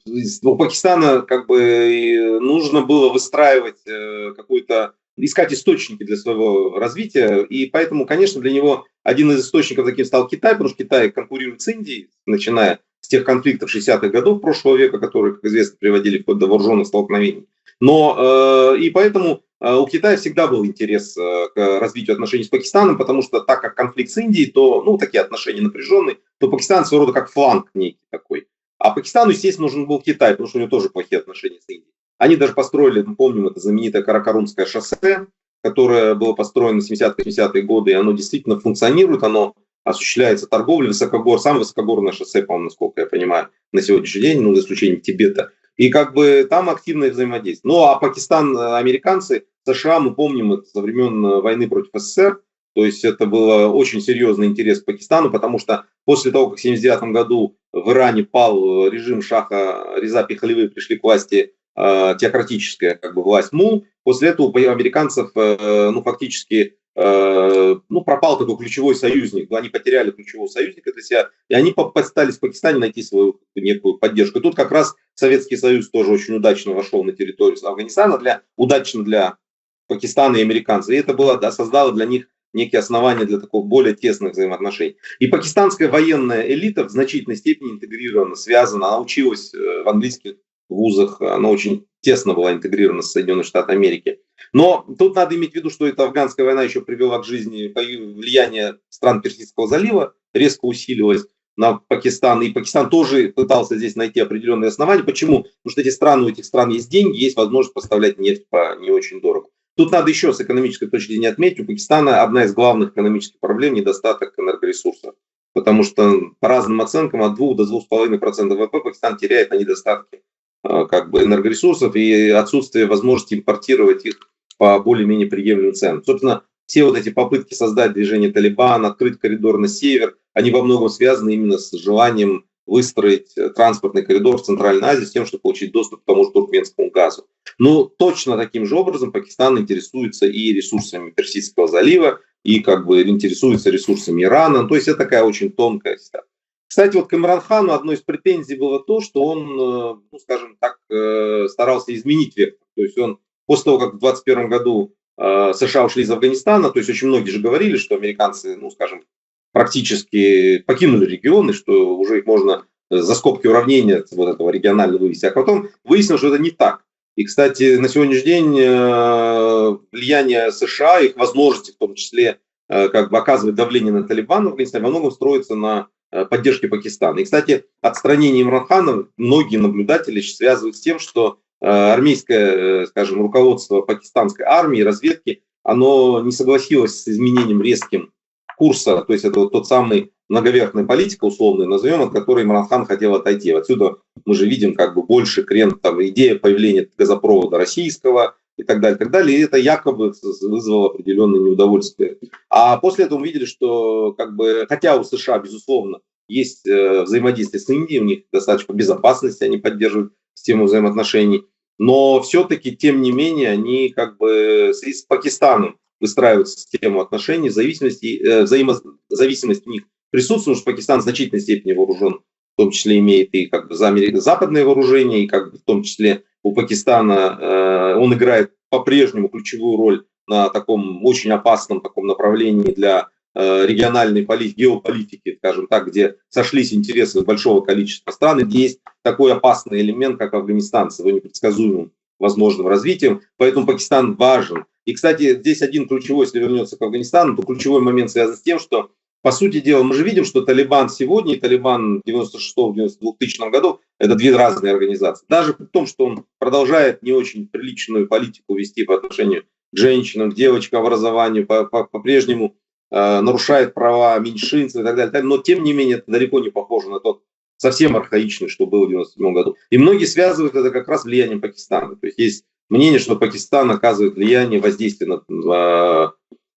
[0.43, 7.67] у Пакистана как бы нужно было выстраивать э, какую-то искать источники для своего развития, и
[7.67, 11.67] поэтому, конечно, для него один из источников таким стал Китай, потому что Китай конкурирует с
[11.67, 16.47] Индией, начиная с тех конфликтов 60-х годов прошлого века, которые, как известно, приводили вплоть до
[16.47, 17.47] вооруженных столкновений.
[17.79, 22.97] Но э, и поэтому у Китая всегда был интерес э, к развитию отношений с Пакистаном,
[22.97, 27.05] потому что так как конфликт с Индией, то, ну, такие отношения напряженные, то Пакистан своего
[27.05, 28.47] рода как фланг некий такой.
[28.77, 31.93] А Пакистану, естественно, нужен был Китай, потому что у него тоже плохие отношения с Индией.
[32.17, 35.27] Они даже построили, мы помним, это знаменитое Каракарумское шоссе,
[35.61, 41.59] которое было построено в 70-80-е годы, и оно действительно функционирует, оно осуществляется торговля, высокогор, самое
[41.59, 45.51] высокогорное шоссе, по-моему, насколько я понимаю, на сегодняшний день, ну, за исключением Тибета.
[45.77, 47.73] И как бы там активное взаимодействие.
[47.73, 52.41] Ну, а Пакистан, э, американцы, США, мы помним это со времен э, войны против СССР,
[52.75, 56.61] то есть это был очень серьезный интерес к Пакистану, потому что после того, как в
[56.61, 63.13] 1979 году в Иране пал режим шаха Реза Пихалевы, пришли к власти э, теократическая как
[63.13, 68.95] бы, власть МУЛ, после этого у американцев э, ну, фактически Э, ну, пропал такой ключевой
[68.95, 73.97] союзник, они потеряли ключевого союзника для себя, и они попытались в Пакистане найти свою некую
[73.97, 74.37] поддержку.
[74.37, 79.03] И тут как раз Советский Союз тоже очень удачно вошел на территорию Афганистана, для, удачно
[79.03, 79.37] для
[79.87, 80.91] Пакистана и американцев.
[80.91, 84.97] И это было, да, создало для них некие основания для такого более тесных взаимоотношений.
[85.19, 90.35] И пакистанская военная элита в значительной степени интегрирована, связана, она училась э, в английских
[90.69, 94.19] вузах, она очень тесно была интегрирована с Соединенными Штатами Америки.
[94.51, 98.75] Но тут надо иметь в виду, что эта афганская война еще привела к жизни влияние
[98.89, 105.03] стран Персидского залива, резко усилилось на Пакистан, и Пакистан тоже пытался здесь найти определенные основания.
[105.03, 105.43] Почему?
[105.43, 108.89] Потому что эти страны, у этих стран есть деньги, есть возможность поставлять нефть по не
[108.89, 109.49] очень дорого.
[109.75, 113.73] Тут надо еще с экономической точки зрения отметить, у Пакистана одна из главных экономических проблем–
[113.75, 115.15] недостаток энергоресурсов.
[115.53, 120.21] Потому что по разным оценкам от 2 до 2,5% ВВП Пакистан теряет на недостатке
[120.63, 124.19] э, как бы энергоресурсов и отсутствие возможности импортировать их
[124.57, 126.03] по более-менее приемлемым ценам.
[126.03, 130.89] Собственно, все вот эти попытки создать движение Талибан, открыть коридор на север, они во многом
[130.89, 135.71] связаны именно с желанием выстроить э, транспортный коридор в Центральной Азии с тем, чтобы получить
[135.71, 137.27] доступ к тому же туркменскому газу.
[137.57, 143.69] Но точно таким же образом Пакистан интересуется и ресурсами Персидского залива, и как бы интересуется
[143.69, 144.67] ресурсами Ирана.
[144.67, 146.29] То есть это такая очень тонкая ситуация.
[146.67, 150.79] Кстати, вот к Имранхану одной из претензий было то, что он, э, ну, скажем так,
[150.89, 152.67] э, старался изменить вектор.
[152.75, 156.89] То есть он после того, как в 2021 году США ушли из Афганистана, то есть
[156.89, 159.03] очень многие же говорили, что американцы, ну, скажем,
[159.53, 165.25] практически покинули регионы, что уже их можно за скобки уравнения вот этого регионального вывести.
[165.25, 166.83] А потом выяснилось, что это не так.
[167.15, 172.39] И, кстати, на сегодняшний день э, влияние США, их возможности в том числе
[172.69, 176.67] э, как бы оказывать давление на Талибан в Афганистане во многом строится на э, поддержке
[176.67, 177.19] Пакистана.
[177.19, 184.81] И, кстати, отстранение Имранхана многие наблюдатели связывают с тем, что армейское, скажем, руководство пакистанской армии,
[184.81, 188.12] разведки, оно не согласилось с изменением резким
[188.57, 193.15] курса, то есть это вот тот самый многоверхная политика, условный назовем, от которой Имранхан хотел
[193.15, 193.51] отойти.
[193.51, 198.81] Отсюда мы же видим как бы больше крен, там, идея появления газопровода российского и так
[198.81, 199.37] далее, и так далее.
[199.37, 202.17] И это якобы вызвало определенное неудовольствие.
[202.49, 207.59] А после этого мы видели, что как бы, хотя у США, безусловно, есть э, взаимодействие
[207.61, 211.45] с Индией, у них достаточно по безопасности они поддерживают систему взаимоотношений,
[211.77, 218.43] но все-таки, тем не менее, они как бы с Пакистаном выстраивают систему отношений, зависимости, э,
[218.43, 222.19] взаимозависимость в них присутствует, потому что Пакистан в значительной степени вооружен,
[222.55, 226.23] в том числе имеет и как бы западное вооружение, и как бы в том числе
[226.43, 233.07] у Пакистана э, он играет по-прежнему ключевую роль на таком очень опасном таком направлении для
[233.33, 238.81] э, региональной политики, геополитики, скажем так, где сошлись интересы большого количества стран, и где есть
[239.03, 243.21] такой опасный элемент, как Афганистан, с его непредсказуемым возможным развитием.
[243.37, 244.65] Поэтому Пакистан важен.
[244.85, 248.59] И, кстати, здесь один ключевой, если вернется к Афганистану, то ключевой момент связан с тем,
[248.59, 248.91] что,
[249.21, 254.15] по сути дела, мы же видим, что Талибан сегодня и Талибан в 96-2000 году– это
[254.15, 255.25] две разные организации.
[255.29, 260.31] Даже при том, что он продолжает не очень приличную политику вести по отношению к женщинам,
[260.31, 262.57] к девочкам, образованию, по-прежнему
[262.91, 266.89] э, нарушает права меньшинств и так далее, но тем не менее это далеко не похоже
[266.89, 267.23] на тот
[267.57, 269.55] совсем архаичный, что было в 97 году.
[269.69, 271.95] И многие связывают это как раз влиянием Пакистана.
[271.95, 276.13] То есть есть мнение, что Пакистан оказывает влияние, воздействие на,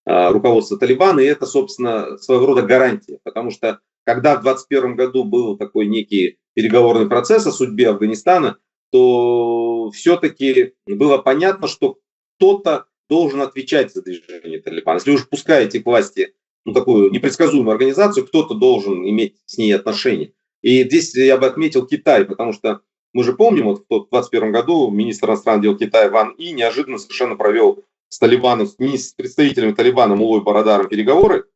[0.07, 5.24] а, руководство Талибана, и это, собственно, своего рода гарантия, потому что когда в 2021 году
[5.24, 8.57] был такой некий переговорный процесс о судьбе Афганистана,
[8.90, 11.98] то все-таки было понятно, что
[12.37, 14.96] кто-то должен отвечать за движение Талибана.
[14.96, 19.72] Если вы уже пускаете к власти ну, такую непредсказуемую организацию, кто-то должен иметь с ней
[19.72, 20.33] отношения.
[20.62, 22.81] И здесь я бы отметил Китай, потому что
[23.16, 27.35] мы же помним, вот в 2021 году министр иностранных дел Китая Ван И неожиданно совершенно
[27.35, 28.74] провел с Талибаном, с
[29.14, 31.46] представителями Талибана Мулой Барадаром переговоры,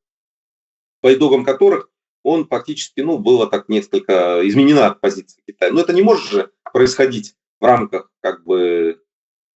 [1.02, 1.90] по итогам которых
[2.22, 5.70] он фактически, ну, было так несколько изменена позиция Китая.
[5.70, 9.02] Но это не может же происходить в рамках, как бы,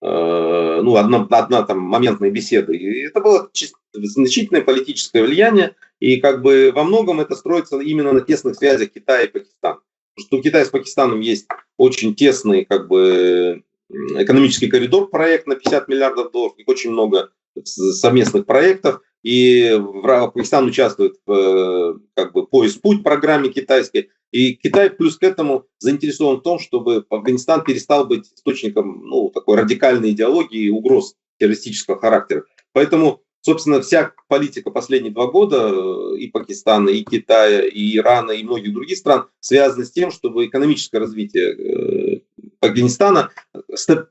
[0.02, 2.74] э, ну, одна, одна там моментная беседа.
[2.74, 3.50] И это было
[3.94, 9.22] значительное политическое влияние, и как бы во многом это строится именно на тесных связях Китая
[9.22, 9.80] и Пакистана
[10.18, 11.46] что у Китая с Пакистаном есть
[11.76, 17.30] очень тесный как бы, экономический коридор проект на 50 миллиардов долларов, и очень много
[17.64, 25.22] совместных проектов, и Пакистан участвует в как бы, поиск-путь программе китайской, и Китай плюс к
[25.22, 31.14] этому заинтересован в том, чтобы Афганистан перестал быть источником ну, такой радикальной идеологии и угроз
[31.38, 32.44] террористического характера.
[32.72, 38.42] Поэтому Собственно, вся политика последние два года э, и Пакистана, и Китая, и Ирана, и
[38.42, 42.20] многих других стран связана с тем, чтобы экономическое развитие э,
[42.60, 43.32] Афганистана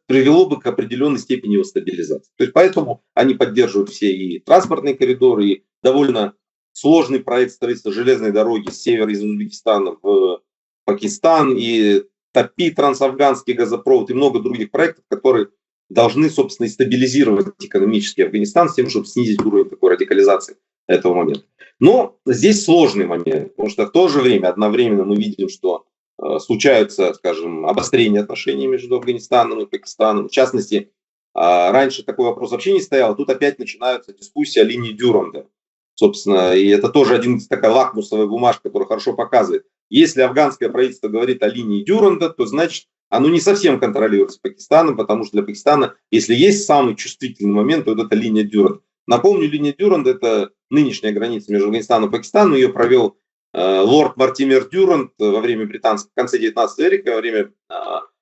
[0.05, 2.29] привело бы к определенной степени его стабилизации.
[2.37, 6.35] То есть поэтому они поддерживают все и транспортные коридоры, и довольно
[6.73, 10.41] сложный проект строительства железной дороги с севера из Узбекистана в
[10.85, 12.03] Пакистан, и
[12.33, 15.47] ТАПИ, трансафганский газопровод, и много других проектов, которые
[15.93, 21.45] должны, собственно, и стабилизировать экономический Афганистан с тем, чтобы снизить уровень такой радикализации этого момента.
[21.79, 25.85] Но здесь сложный момент, потому что в то же время, одновременно мы видим, что
[26.21, 30.27] э, случаются, скажем, обострения отношений между Афганистаном и Пакистаном.
[30.27, 30.91] В частности,
[31.33, 33.15] А раньше такой вопрос вообще не стоял.
[33.15, 35.47] Тут опять начинаются дискуссии о линии Дюранда.
[35.95, 39.65] Собственно, и это тоже один такая лакмусовая бумажка, которая хорошо показывает.
[39.89, 45.23] Если афганское правительство говорит о линии Дюранда, то значит оно не совсем контролируется Пакистаном, потому
[45.23, 48.81] что для Пакистана, если есть самый чувствительный момент, то вот это линия Дюранда.
[49.05, 52.55] Напомню, линия Дюранда– это нынешняя граница между Афганистаном и Пакистаном.
[52.55, 53.17] Ее провел
[53.53, 57.73] э, лорд Мартимер Дюранд во время британской, в конце 19 века, во время э,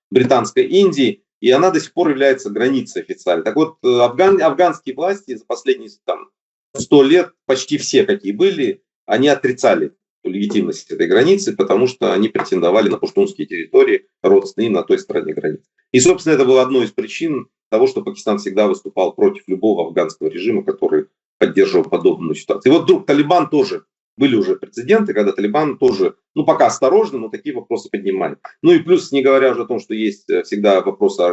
[0.09, 3.43] британской Индии и она до сих пор является границей официально.
[3.43, 6.29] Так вот, э, афган, афганские власти за последние там,
[6.77, 9.95] 100 лет, почти все, какие были, они отрицали
[10.32, 15.65] легитимность этой границы, потому что они претендовали на пуштунские территории, родственные на той стороне границы.
[15.91, 20.27] И, собственно, это было одной из причин того, что Пакистан всегда выступал против любого афганского
[20.27, 21.07] режима, который
[21.38, 22.71] поддерживал подобную ситуацию.
[22.71, 23.86] И вот вдруг Талибан тоже
[24.17, 28.39] были уже прецеденты, когда Талибан тоже, ну, пока осторожно, но такие вопросы поднимает.
[28.61, 31.32] Ну и плюс, не говоря уже о том, что есть э, всегда вопрос о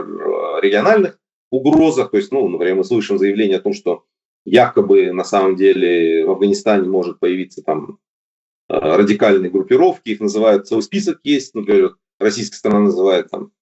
[0.61, 1.19] региональных
[1.51, 4.05] угрозах, то есть, ну, например, мы слышим заявление о том, что
[4.45, 7.99] якобы на самом деле в Афганистане может появиться там
[8.69, 13.53] радикальные группировки, их называют, целый список есть, например, российская страна называет там,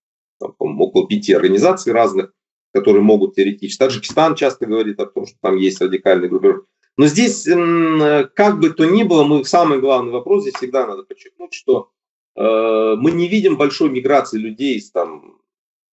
[0.40, 2.32] там около пяти организаций разных,
[2.72, 3.78] которые могут теоретически.
[3.78, 6.66] Таджикистан часто говорит о том, что там есть радикальные группировки.
[6.96, 11.52] Но здесь, как бы то ни было, мы самый главный вопрос здесь всегда надо подчеркнуть,
[11.52, 11.90] что
[12.36, 15.38] э, мы не видим большой миграции людей из, там,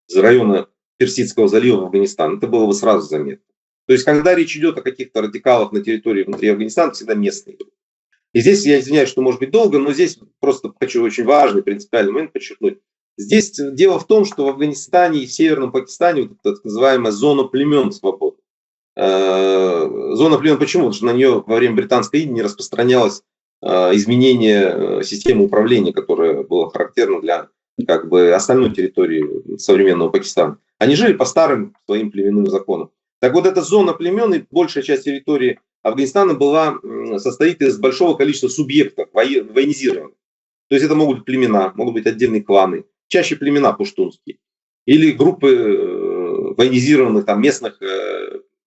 [0.07, 2.37] из района Персидского залива в Афганистан.
[2.37, 3.45] Это было бы сразу заметно.
[3.85, 7.57] То есть, когда речь идет о каких-то радикалах на территории внутри Афганистана, всегда местные.
[8.33, 12.11] И здесь я извиняюсь, что может быть долго, но здесь просто хочу очень важный принципиальный
[12.11, 12.79] момент подчеркнуть.
[13.15, 17.43] Здесь дело в том, что в Афганистане и в Северном Пакистане вот так называемая зона
[17.43, 18.37] племен свободы.
[18.95, 20.83] Э, зона плен почему?
[20.83, 23.21] Потому что на нее во время британской Индии не распространялось
[23.61, 27.49] э, изменение э, системы управления, которое было характерно для
[27.87, 30.57] как бы остальной территории современного Пакистана.
[30.79, 32.91] Они жили по старым своим племенным законам.
[33.19, 36.79] Так вот, эта зона племен и большая часть территории Афганистана была,
[37.17, 40.15] состоит из большого количества субъектов военизированных.
[40.69, 44.37] То есть это могут быть племена, могут быть отдельные кланы, чаще племена пуштунские,
[44.85, 47.79] или группы военизированных там, местных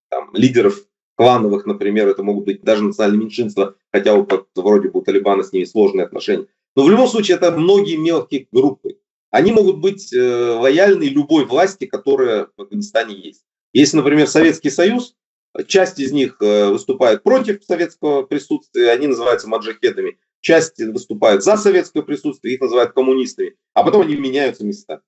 [0.09, 0.87] там, лидеров
[1.17, 5.51] клановых, например, это могут быть даже национальные меньшинства, хотя у, вроде бы у Талибана с
[5.51, 6.45] ними сложные отношения.
[6.75, 8.99] Но в любом случае это многие мелкие группы.
[9.31, 13.43] Они могут быть э, лояльны любой власти, которая в Афганистане есть.
[13.73, 15.15] Если, например, Советский Союз,
[15.67, 22.03] часть из них э, выступает против советского присутствия, они называются маджахедами, часть выступает за советское
[22.03, 25.01] присутствие, их называют коммунистами, а потом они меняются местами.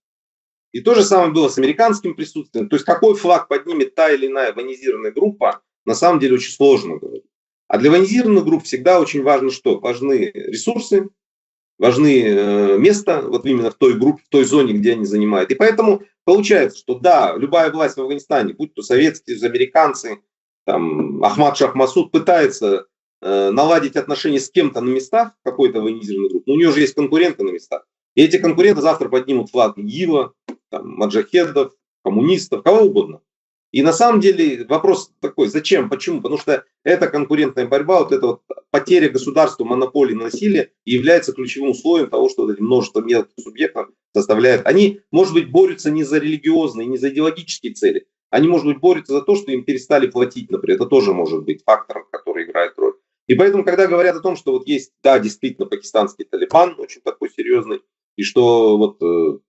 [0.71, 2.69] И то же самое было с американским присутствием.
[2.69, 6.97] То есть какой флаг поднимет та или иная военизированная группа, на самом деле очень сложно
[6.97, 7.25] говорить.
[7.67, 9.79] А для военизированных групп всегда очень важно что?
[9.79, 11.09] Важны ресурсы,
[11.77, 15.51] важны э, место вот именно в той группе, в той зоне, где они занимают.
[15.51, 20.19] И поэтому получается, что да, любая власть в Афганистане, будь то советские, американцы,
[20.69, 22.85] там, Ахмад Шахмасуд пытается
[23.23, 26.93] э, наладить отношения с кем-то на местах какой-то военизированной группы, но у нее же есть
[26.93, 27.87] конкуренты на местах.
[28.13, 30.33] И эти конкуренты завтра поднимут флаг ИГИЛа,
[30.69, 33.21] там, маджахедов, коммунистов, кого угодно.
[33.71, 36.21] И на самом деле вопрос такой, зачем, почему?
[36.21, 41.71] Потому что эта конкурентная борьба, вот эта вот потеря государства, монополии на насилие является ключевым
[41.71, 44.67] условием того, что вот эти множество мелких субъектов составляют.
[44.67, 48.05] Они, может быть, борются не за религиозные, не за идеологические цели.
[48.29, 50.77] Они, может быть, борются за то, что им перестали платить, например.
[50.77, 52.93] Это тоже может быть фактором, который играет роль.
[53.27, 57.29] И поэтому, когда говорят о том, что вот есть, да, действительно, пакистанский Талибан, очень такой
[57.29, 57.81] серьезный,
[58.15, 59.39] и что вот э,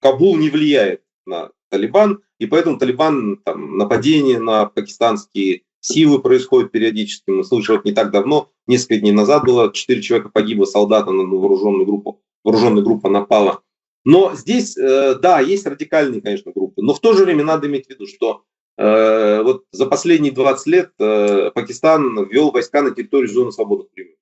[0.00, 7.30] Кабул не влияет на Талибан, и поэтому Талибан, там, нападение на пакистанские силы происходит периодически.
[7.30, 11.22] Мы слышали вот не так давно, несколько дней назад было, четыре человека погибло, солдата на
[11.22, 13.62] вооруженную группу, вооруженная группа напала.
[14.04, 17.86] Но здесь, э, да, есть радикальные, конечно, группы, но в то же время надо иметь
[17.86, 18.44] в виду, что
[18.78, 24.16] э, вот за последние 20 лет э, Пакистан ввел войска на территорию зоны свободных племен.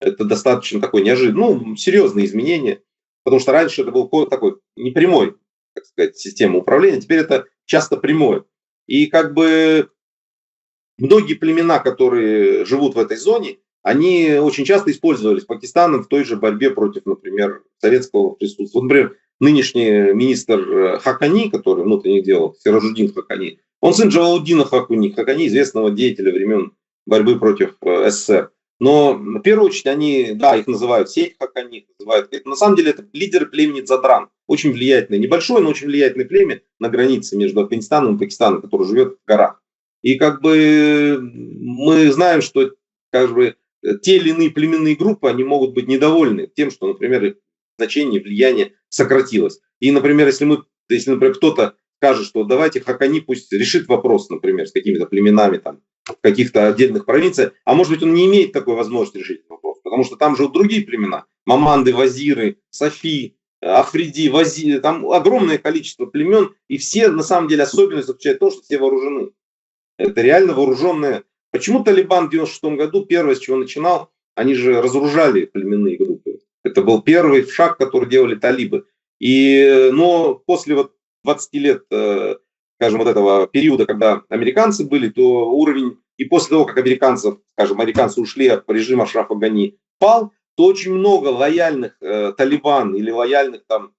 [0.00, 2.82] Это достаточно такое неожиданное, ну, серьезное изменение.
[3.22, 5.36] Потому что раньше это был такой непрямой,
[5.74, 8.44] так сказать, система управления, теперь это часто прямое.
[8.86, 9.90] И как бы
[10.98, 16.36] многие племена, которые живут в этой зоне, они очень часто использовались Пакистаном в той же
[16.36, 18.82] борьбе против, например, советского присутствия.
[18.82, 25.46] Например, нынешний министр э, Хакани, который внутренних дел, Сиражудин Хакани, он сын Джавалудина Хакуни, Хакани,
[25.46, 26.72] известного деятеля времен
[27.06, 28.50] борьбы против э, СССР.
[28.78, 32.28] Но в первую очередь они, да, их называют сеть, как они их называют.
[32.32, 34.30] Это, на самом деле это лидеры племени Задран.
[34.46, 39.18] Очень влиятельное, небольшое, но очень влиятельное племя на границе между Афганистаном и Пакистаном, которое живет
[39.22, 39.62] в горах.
[40.00, 42.70] И как бы мы знаем, что
[43.10, 43.56] как бы,
[44.02, 47.36] те или иные племенные группы, они могут быть недовольны тем, что, например,
[47.78, 49.60] значение, влияние сократилось.
[49.78, 54.66] И, например, если мы, если, например, кто-то скажет, что давайте Хакани пусть решит вопрос, например,
[54.66, 55.82] с какими-то племенами там
[56.22, 60.16] каких-то отдельных провинциях, а может быть он не имеет такой возможности решить вопрос, потому что
[60.16, 67.08] там живут другие племена, Маманды, Вазиры, Софи, Африди, Вази, там огромное количество племен, и все
[67.08, 69.30] на самом деле особенность заключается в том, что все вооружены.
[69.98, 71.24] Это реально вооруженные.
[71.50, 76.40] Почему Талибан в 96 году, первое, с чего начинал, они же разоружали племенные группы.
[76.62, 78.86] Это был первый шаг, который делали талибы.
[79.18, 80.92] И, но после вот
[81.24, 82.36] 20 лет, э,
[82.76, 87.80] скажем, вот этого периода, когда американцы были, то уровень, и после того, как американцев, скажем,
[87.80, 93.64] американцы ушли от режима Шрафа Гани, пал, то очень много лояльных э, Талибан или лояльных
[93.66, 93.94] там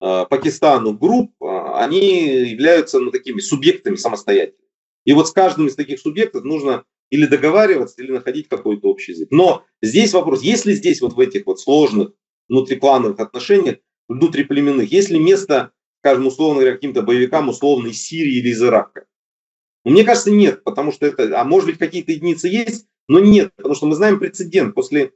[0.00, 4.69] э, Пакистану групп, э, они являются ну, такими субъектами самостоятельными.
[5.04, 9.28] И вот с каждым из таких субъектов нужно или договариваться, или находить какой-то общий язык.
[9.30, 12.12] Но здесь вопрос, есть ли здесь вот в этих вот сложных
[12.48, 13.78] внутриплановых отношениях,
[14.08, 19.06] внутриплеменных, есть ли место, скажем, условно говоря, каким-то боевикам, условно, из Сирии или из Ирака?
[19.84, 23.74] Мне кажется, нет, потому что это, а может быть, какие-то единицы есть, но нет, потому
[23.74, 24.74] что мы знаем прецедент.
[24.74, 25.12] После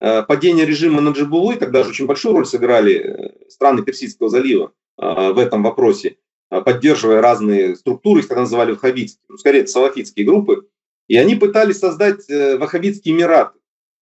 [0.00, 5.32] э, падения режима Наджибулы, тогда же очень большую роль сыграли э, страны Персидского залива э,
[5.32, 6.18] в этом вопросе,
[6.48, 10.66] поддерживая разные структуры, их тогда называли ваххабитские, ну, скорее, это салафитские группы,
[11.08, 13.54] и они пытались создать э, Ваххабитский Эмират.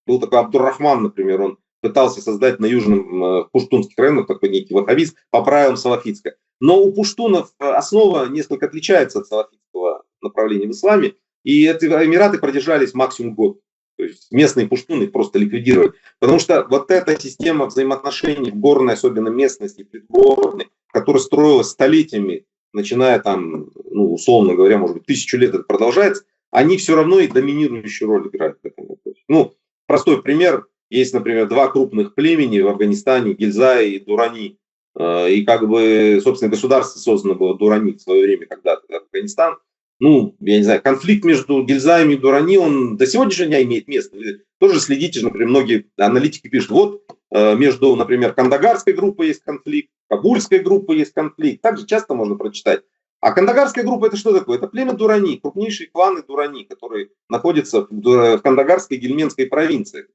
[0.07, 5.17] Был такой Абдуррахман, например, он пытался создать на южном э, пуштунских районах такой некий ваххабист
[5.31, 6.35] по правилам салафитска.
[6.61, 12.39] Но у пуштунов э, основа несколько отличается от салафитского направления в исламе, и эти Эмираты
[12.39, 13.61] продержались максимум год.
[13.97, 15.93] То есть местные пуштуны просто ликвидировали.
[16.19, 23.19] Потому что вот эта система взаимоотношений в горной, особенно местности, предгорной, которая строилась столетиями, начиная
[23.21, 28.09] там, ну, условно говоря, может быть, тысячу лет это продолжается, они все равно и доминирующую
[28.09, 29.21] роль играют в этом вопросе.
[29.29, 29.55] Ну,
[29.87, 30.67] простой пример.
[30.89, 34.59] Есть, например, два крупных племени в Афганистане, Гильзай и Дурани.
[34.97, 39.57] Э, и как бы, собственно, государство создано было Дурани в свое время, когда Афганистан.
[39.99, 44.17] Ну, я не знаю, конфликт между Гильзаями и Дурани, он до сегодняшнего дня имеет место.
[44.17, 49.91] Вы тоже следите, например, многие аналитики пишут, вот э, между, например, Кандагарской группой есть конфликт,
[50.09, 51.63] Кабульской группой есть конфликт.
[51.63, 52.83] Также часто можно прочитать.
[53.21, 54.59] А Кандагарская группа это что такое?
[54.59, 60.07] Это племя Дурани, крупнейшие кланы Дурани, которые находятся в Кандагарской гельменской провинции.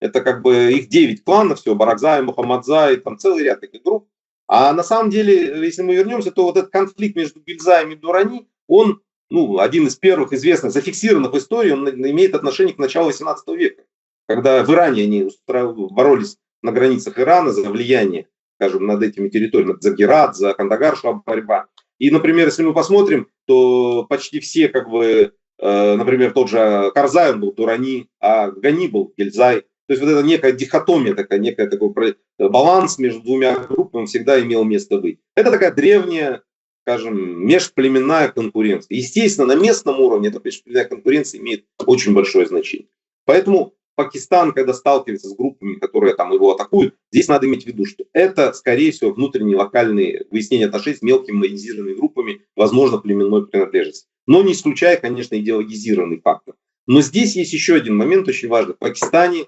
[0.00, 4.08] Это как бы их 9 кланов, все, Баракзай, Мухаммадзай, там целый ряд таких групп.
[4.48, 8.48] А на самом деле, если мы вернемся, то вот этот конфликт между Гильзаем и Дурани,
[8.66, 9.00] он
[9.30, 13.82] ну, один из первых известных, зафиксированных в истории, он имеет отношение к началу 18 века,
[14.26, 15.28] когда в Иране они
[15.90, 21.14] боролись на границах Ирана за влияние, скажем, над этими территориями, за Герат, за Кандагар шла
[21.24, 21.66] борьба.
[21.98, 27.32] И, например, если мы посмотрим, то почти все, как бы, э, например, тот же Карзай,
[27.32, 29.62] он был Турани, а Гани был Гельзай.
[29.62, 34.64] То есть вот эта некая дихотомия, такая, некая такой баланс между двумя группами всегда имел
[34.64, 35.18] место быть.
[35.34, 36.42] Это такая древняя,
[36.88, 38.96] скажем, межплеменная конкуренция.
[38.96, 42.88] Естественно, на местном уровне эта межплеменная конкуренция имеет очень большое значение.
[43.26, 47.84] Поэтому Пакистан, когда сталкивается с группами, которые там его атакуют, здесь надо иметь в виду,
[47.84, 54.06] что это, скорее всего, внутренние локальные выяснения отношений с мелкими военизированными группами, возможно, племенной принадлежности.
[54.26, 56.54] Но не исключая, конечно, идеологизированный фактор.
[56.86, 58.74] Но здесь есть еще один момент очень важный.
[58.74, 59.46] В Пакистане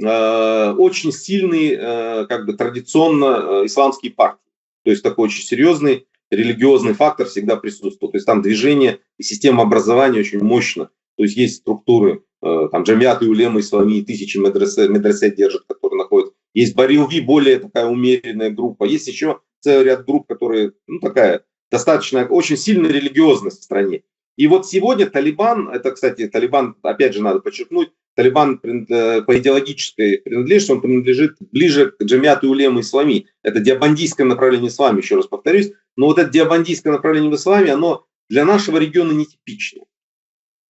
[0.00, 3.24] э, очень сильный, э, как бы традиционно
[3.64, 4.38] э, исламские партии.
[4.84, 8.12] То есть такой очень серьезный религиозный фактор всегда присутствует.
[8.12, 10.90] То есть там движение и система образования очень мощно.
[11.16, 15.98] То есть есть структуры Э, там Джамиат и Улема Ислами, тысячи медресе, медресе держат, которые
[15.98, 16.34] находятся.
[16.54, 18.84] Есть Барилви, более такая умеренная группа.
[18.84, 24.02] Есть еще целый ряд групп, которые, ну, такая достаточно, очень сильно религиозность в стране.
[24.36, 30.18] И вот сегодня Талибан, это, кстати, Талибан, опять же, надо подчеркнуть, Талибан э, по идеологической
[30.18, 33.26] принадлежности, он принадлежит ближе к Джамиату Улема Ислами.
[33.42, 35.72] Это диабандийское направление ислама, еще раз повторюсь.
[35.96, 39.82] Но вот это диабандийское направление в исламе, оно для нашего региона нетипично.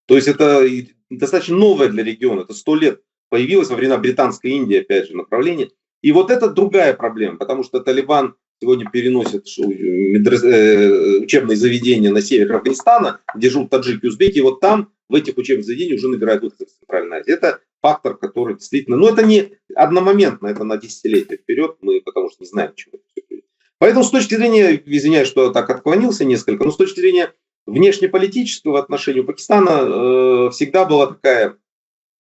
[0.07, 0.68] То есть это
[1.09, 5.70] достаточно новое для региона, это сто лет появилось во времена Британской Индии, опять же, направление.
[6.03, 12.55] И вот это другая проблема, потому что Талибан сегодня переносит э, учебные заведения на север
[12.57, 16.43] Афганистана, где живут таджики и узбеки, и вот там, в этих учебных заведениях уже набирают
[16.43, 17.33] выходцы в Центральной Азии.
[17.33, 22.43] Это фактор, который действительно, но это не одномоментно, это на десятилетия вперед, мы потому что
[22.43, 23.45] не знаем, чему это все придет.
[23.79, 27.33] Поэтому с точки зрения, извиняюсь, что так отклонился несколько, но с точки зрения
[27.67, 31.59] внешнеполитического отношения у Пакистана э, всегда была такая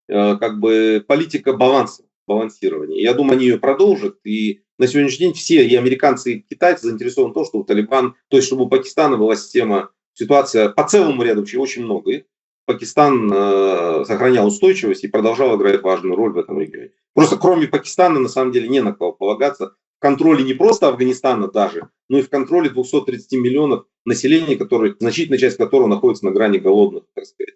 [0.08, 3.00] э, как бы политика баланса, балансирования.
[3.00, 4.18] Я думаю, они ее продолжат.
[4.24, 8.36] И на сегодняшний день все, и американцы, и китайцы заинтересованы в том, чтобы Талибан, то
[8.36, 12.12] есть чтобы у Пакистана была система, ситуация по целому ряду вообще очень много.
[12.12, 12.24] И
[12.66, 16.90] Пакистан э, сохранял устойчивость и продолжал играть важную роль в этом регионе.
[17.14, 19.76] Просто кроме Пакистана, на самом деле, не на кого полагаться.
[19.98, 25.38] В контроле не просто Афганистана даже, но и в контроле 230 миллионов населения, которые, значительная
[25.38, 27.54] часть которого находится на грани голодных, так сказать,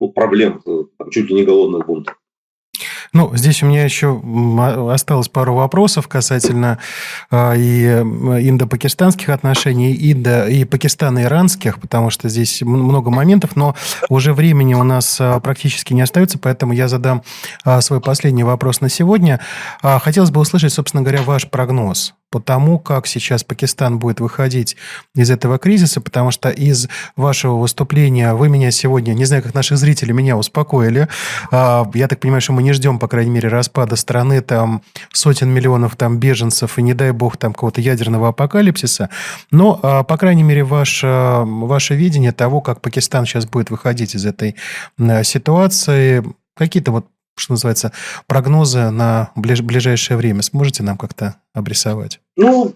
[0.00, 2.18] ну, проблем, там, чуть ли не голодных бунтов.
[3.12, 4.20] Ну, здесь у меня еще
[4.92, 6.78] осталось пару вопросов касательно
[7.30, 13.74] э, и индо-пакистанских отношений, и, индо, и пакистано-иранских, потому что здесь много моментов, но
[14.08, 17.22] уже времени у нас э, практически не остается, поэтому я задам
[17.64, 19.40] э, свой последний вопрос на сегодня.
[19.82, 24.76] Хотелось бы услышать, собственно говоря, ваш прогноз по тому, как сейчас Пакистан будет выходить
[25.14, 29.76] из этого кризиса, потому что из вашего выступления вы меня сегодня, не знаю, как наши
[29.76, 31.08] зрители меня успокоили.
[31.50, 35.48] А, я так понимаю, что мы не ждем, по крайней мере, распада страны, там сотен
[35.48, 39.08] миллионов там беженцев и, не дай бог, там какого-то ядерного апокалипсиса.
[39.50, 44.26] Но, а, по крайней мере, ваше, ваше видение того, как Пакистан сейчас будет выходить из
[44.26, 44.56] этой
[45.22, 46.24] ситуации,
[46.56, 47.06] какие-то вот
[47.38, 47.92] что называется,
[48.26, 52.20] прогнозы на ближ, ближайшее время сможете нам как-то обрисовать?
[52.36, 52.74] Ну,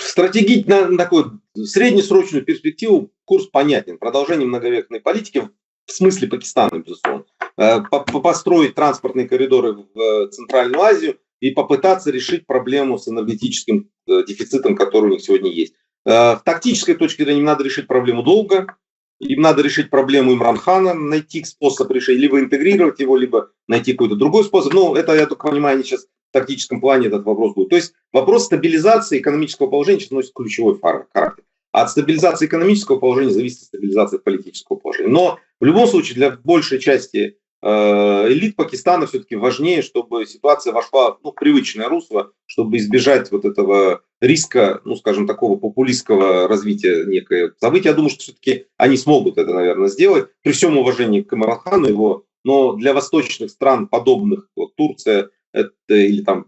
[0.00, 3.98] стратегии на, на такую среднесрочную перспективу курс понятен.
[3.98, 5.48] Продолжение многовекной политики
[5.86, 7.24] в смысле Пакистана, безусловно.
[7.56, 7.80] Э,
[8.22, 14.76] построить транспортные коридоры в э, Центральную Азию и попытаться решить проблему с энергетическим э, дефицитом,
[14.76, 15.74] который у них сегодня есть.
[16.02, 18.74] В тактической точке зрения надо решить проблему долго,
[19.20, 24.44] им надо решить проблему Имранхана, найти способ решения, либо интегрировать его, либо найти какой-то другой
[24.44, 24.72] способ.
[24.72, 27.68] Ну, это, я только понимаю, они сейчас в тактическом плане этот вопрос будет.
[27.68, 31.44] То есть вопрос стабилизации экономического положения сейчас носит ключевой характер.
[31.72, 35.10] А от стабилизации экономического положения зависит стабилизация политического положения.
[35.10, 41.32] Но в любом случае для большей части элит Пакистана все-таки важнее, чтобы ситуация вошла ну,
[41.32, 47.90] в привычное русло, чтобы избежать вот этого риска, ну, скажем, такого популистского развития некое события.
[47.90, 52.24] Я думаю, что все-таки они смогут это, наверное, сделать, при всем уважении к Имранхану его,
[52.44, 56.46] но для восточных стран, подобных, вот Турция это, или там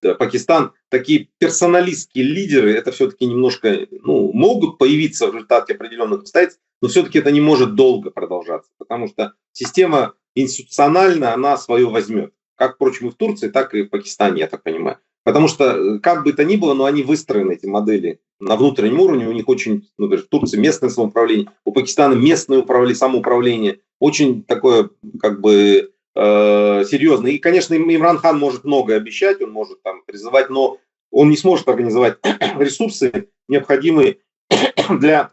[0.00, 6.88] Пакистан, такие персоналистские лидеры, это все-таки немножко, ну, могут появиться в результате определенных обстоятельств, но
[6.88, 12.34] все-таки это не может долго продолжаться, потому что система институционально она свое возьмет.
[12.56, 14.98] Как, впрочем, и в Турции, так и в Пакистане, я так понимаю.
[15.24, 19.00] Потому что, э, как бы то ни было, но они выстроены, эти модели, на внутреннем
[19.00, 19.28] уровне.
[19.28, 23.80] У них очень, ну, в Турции местное самоуправление, у Пакистана местное управление, самоуправление.
[24.00, 27.30] Очень такое, как бы, э, серьезное.
[27.30, 30.78] И, конечно, Имран Хан может многое обещать, он может там призывать, но
[31.12, 32.18] он не сможет организовать
[32.58, 34.18] ресурсы, необходимые
[34.98, 35.30] для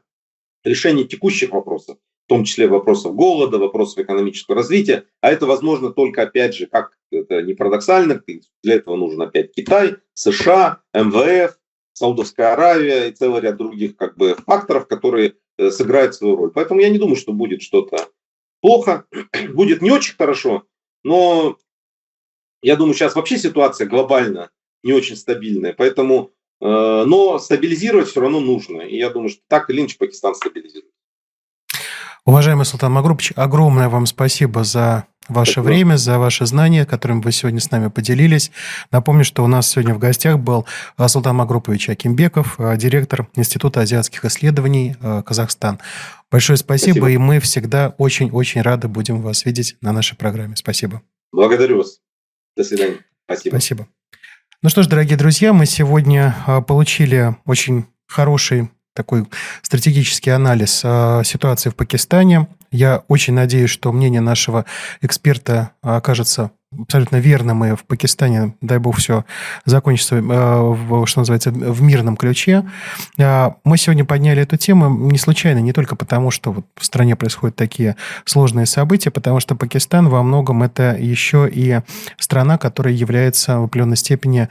[0.63, 5.05] решения текущих вопросов в том числе вопросов голода, вопросов экономического развития.
[5.19, 8.21] А это возможно только, опять же, как это не парадоксально,
[8.61, 11.57] для этого нужен опять Китай, США, МВФ,
[11.93, 16.51] Саудовская Аравия и целый ряд других как бы, факторов, которые э, сыграют свою роль.
[16.51, 18.09] Поэтому я не думаю, что будет что-то
[18.61, 19.05] плохо.
[19.55, 20.65] будет не очень хорошо,
[21.03, 21.57] но
[22.61, 24.51] я думаю, сейчас вообще ситуация глобально
[24.83, 25.73] не очень стабильная.
[25.73, 26.31] Поэтому,
[26.61, 28.81] но стабилизировать все равно нужно.
[28.81, 30.91] И я думаю, что так или иначе Пакистан стабилизирует.
[32.25, 35.65] Уважаемый Султан Магрубович, огромное вам спасибо за ваше спасибо.
[35.65, 38.51] время, за ваши знания, которыми вы сегодня с нами поделились.
[38.91, 40.65] Напомню, что у нас сегодня в гостях был
[40.97, 44.95] а, Султан Магрупович Акимбеков, а, директор Института азиатских исследований
[45.25, 45.79] Казахстан.
[46.31, 47.09] Большое спасибо, спасибо.
[47.09, 50.55] и мы всегда очень-очень рады будем вас видеть на нашей программе.
[50.55, 51.01] Спасибо.
[51.31, 51.99] Благодарю вас.
[52.55, 52.99] До свидания.
[53.25, 53.53] Спасибо.
[53.53, 53.87] Спасибо.
[54.61, 56.35] Ну что ж, дорогие друзья, мы сегодня
[56.67, 59.25] получили очень хороший такой
[59.61, 62.49] стратегический анализ э, ситуации в Пакистане.
[62.69, 64.65] Я очень надеюсь, что мнение нашего
[65.01, 69.23] эксперта окажется абсолютно верным, и в Пакистане, дай бог, все
[69.63, 72.65] закончится, в, что называется, в мирном ключе.
[73.17, 77.55] Мы сегодня подняли эту тему не случайно, не только потому, что вот в стране происходят
[77.55, 77.95] такие
[78.25, 81.79] сложные события, потому что Пакистан во многом это еще и
[82.17, 84.49] страна, которая является в определенной степени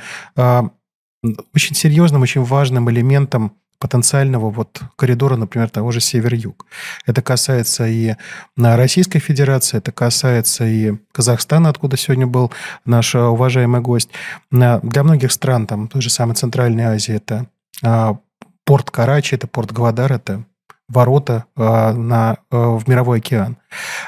[1.55, 6.67] очень серьезным, очень важным элементом потенциального вот коридора, например, того же север-юг.
[7.07, 8.15] Это касается и
[8.57, 12.53] на Российской Федерации, это касается и Казахстана, откуда сегодня был
[12.85, 14.11] наш э, уважаемый гость.
[14.51, 17.47] Для многих стран, там, той же самой Центральной Азии, это
[17.83, 18.19] а,
[18.65, 20.45] порт Карачи, это порт Гвадар, это
[20.89, 23.59] ворота а, на, э, в мировой океан.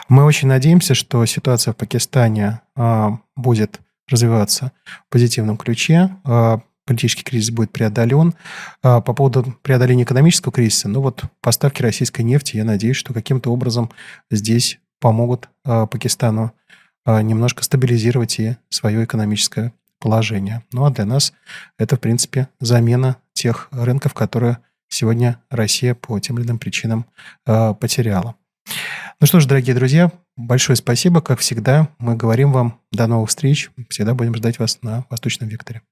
[0.09, 4.73] Мы очень надеемся, что ситуация в Пакистане а, будет развиваться
[5.07, 6.11] в позитивном ключе
[6.91, 8.35] политический кризис будет преодолен.
[8.83, 13.53] А, по поводу преодоления экономического кризиса, ну вот поставки российской нефти, я надеюсь, что каким-то
[13.53, 13.93] образом
[14.29, 16.53] здесь помогут а, Пакистану
[17.05, 20.65] а, немножко стабилизировать и свое экономическое положение.
[20.73, 21.33] Ну а для нас
[21.79, 27.07] это, в принципе, замена тех рынков, которые сегодня Россия по тем или иным причинам
[27.45, 28.35] потеряла.
[29.21, 31.21] Ну что ж, дорогие друзья, большое спасибо.
[31.21, 33.71] Как всегда, мы говорим вам до новых встреч.
[33.89, 35.83] Всегда будем ждать вас на Восточном Векторе.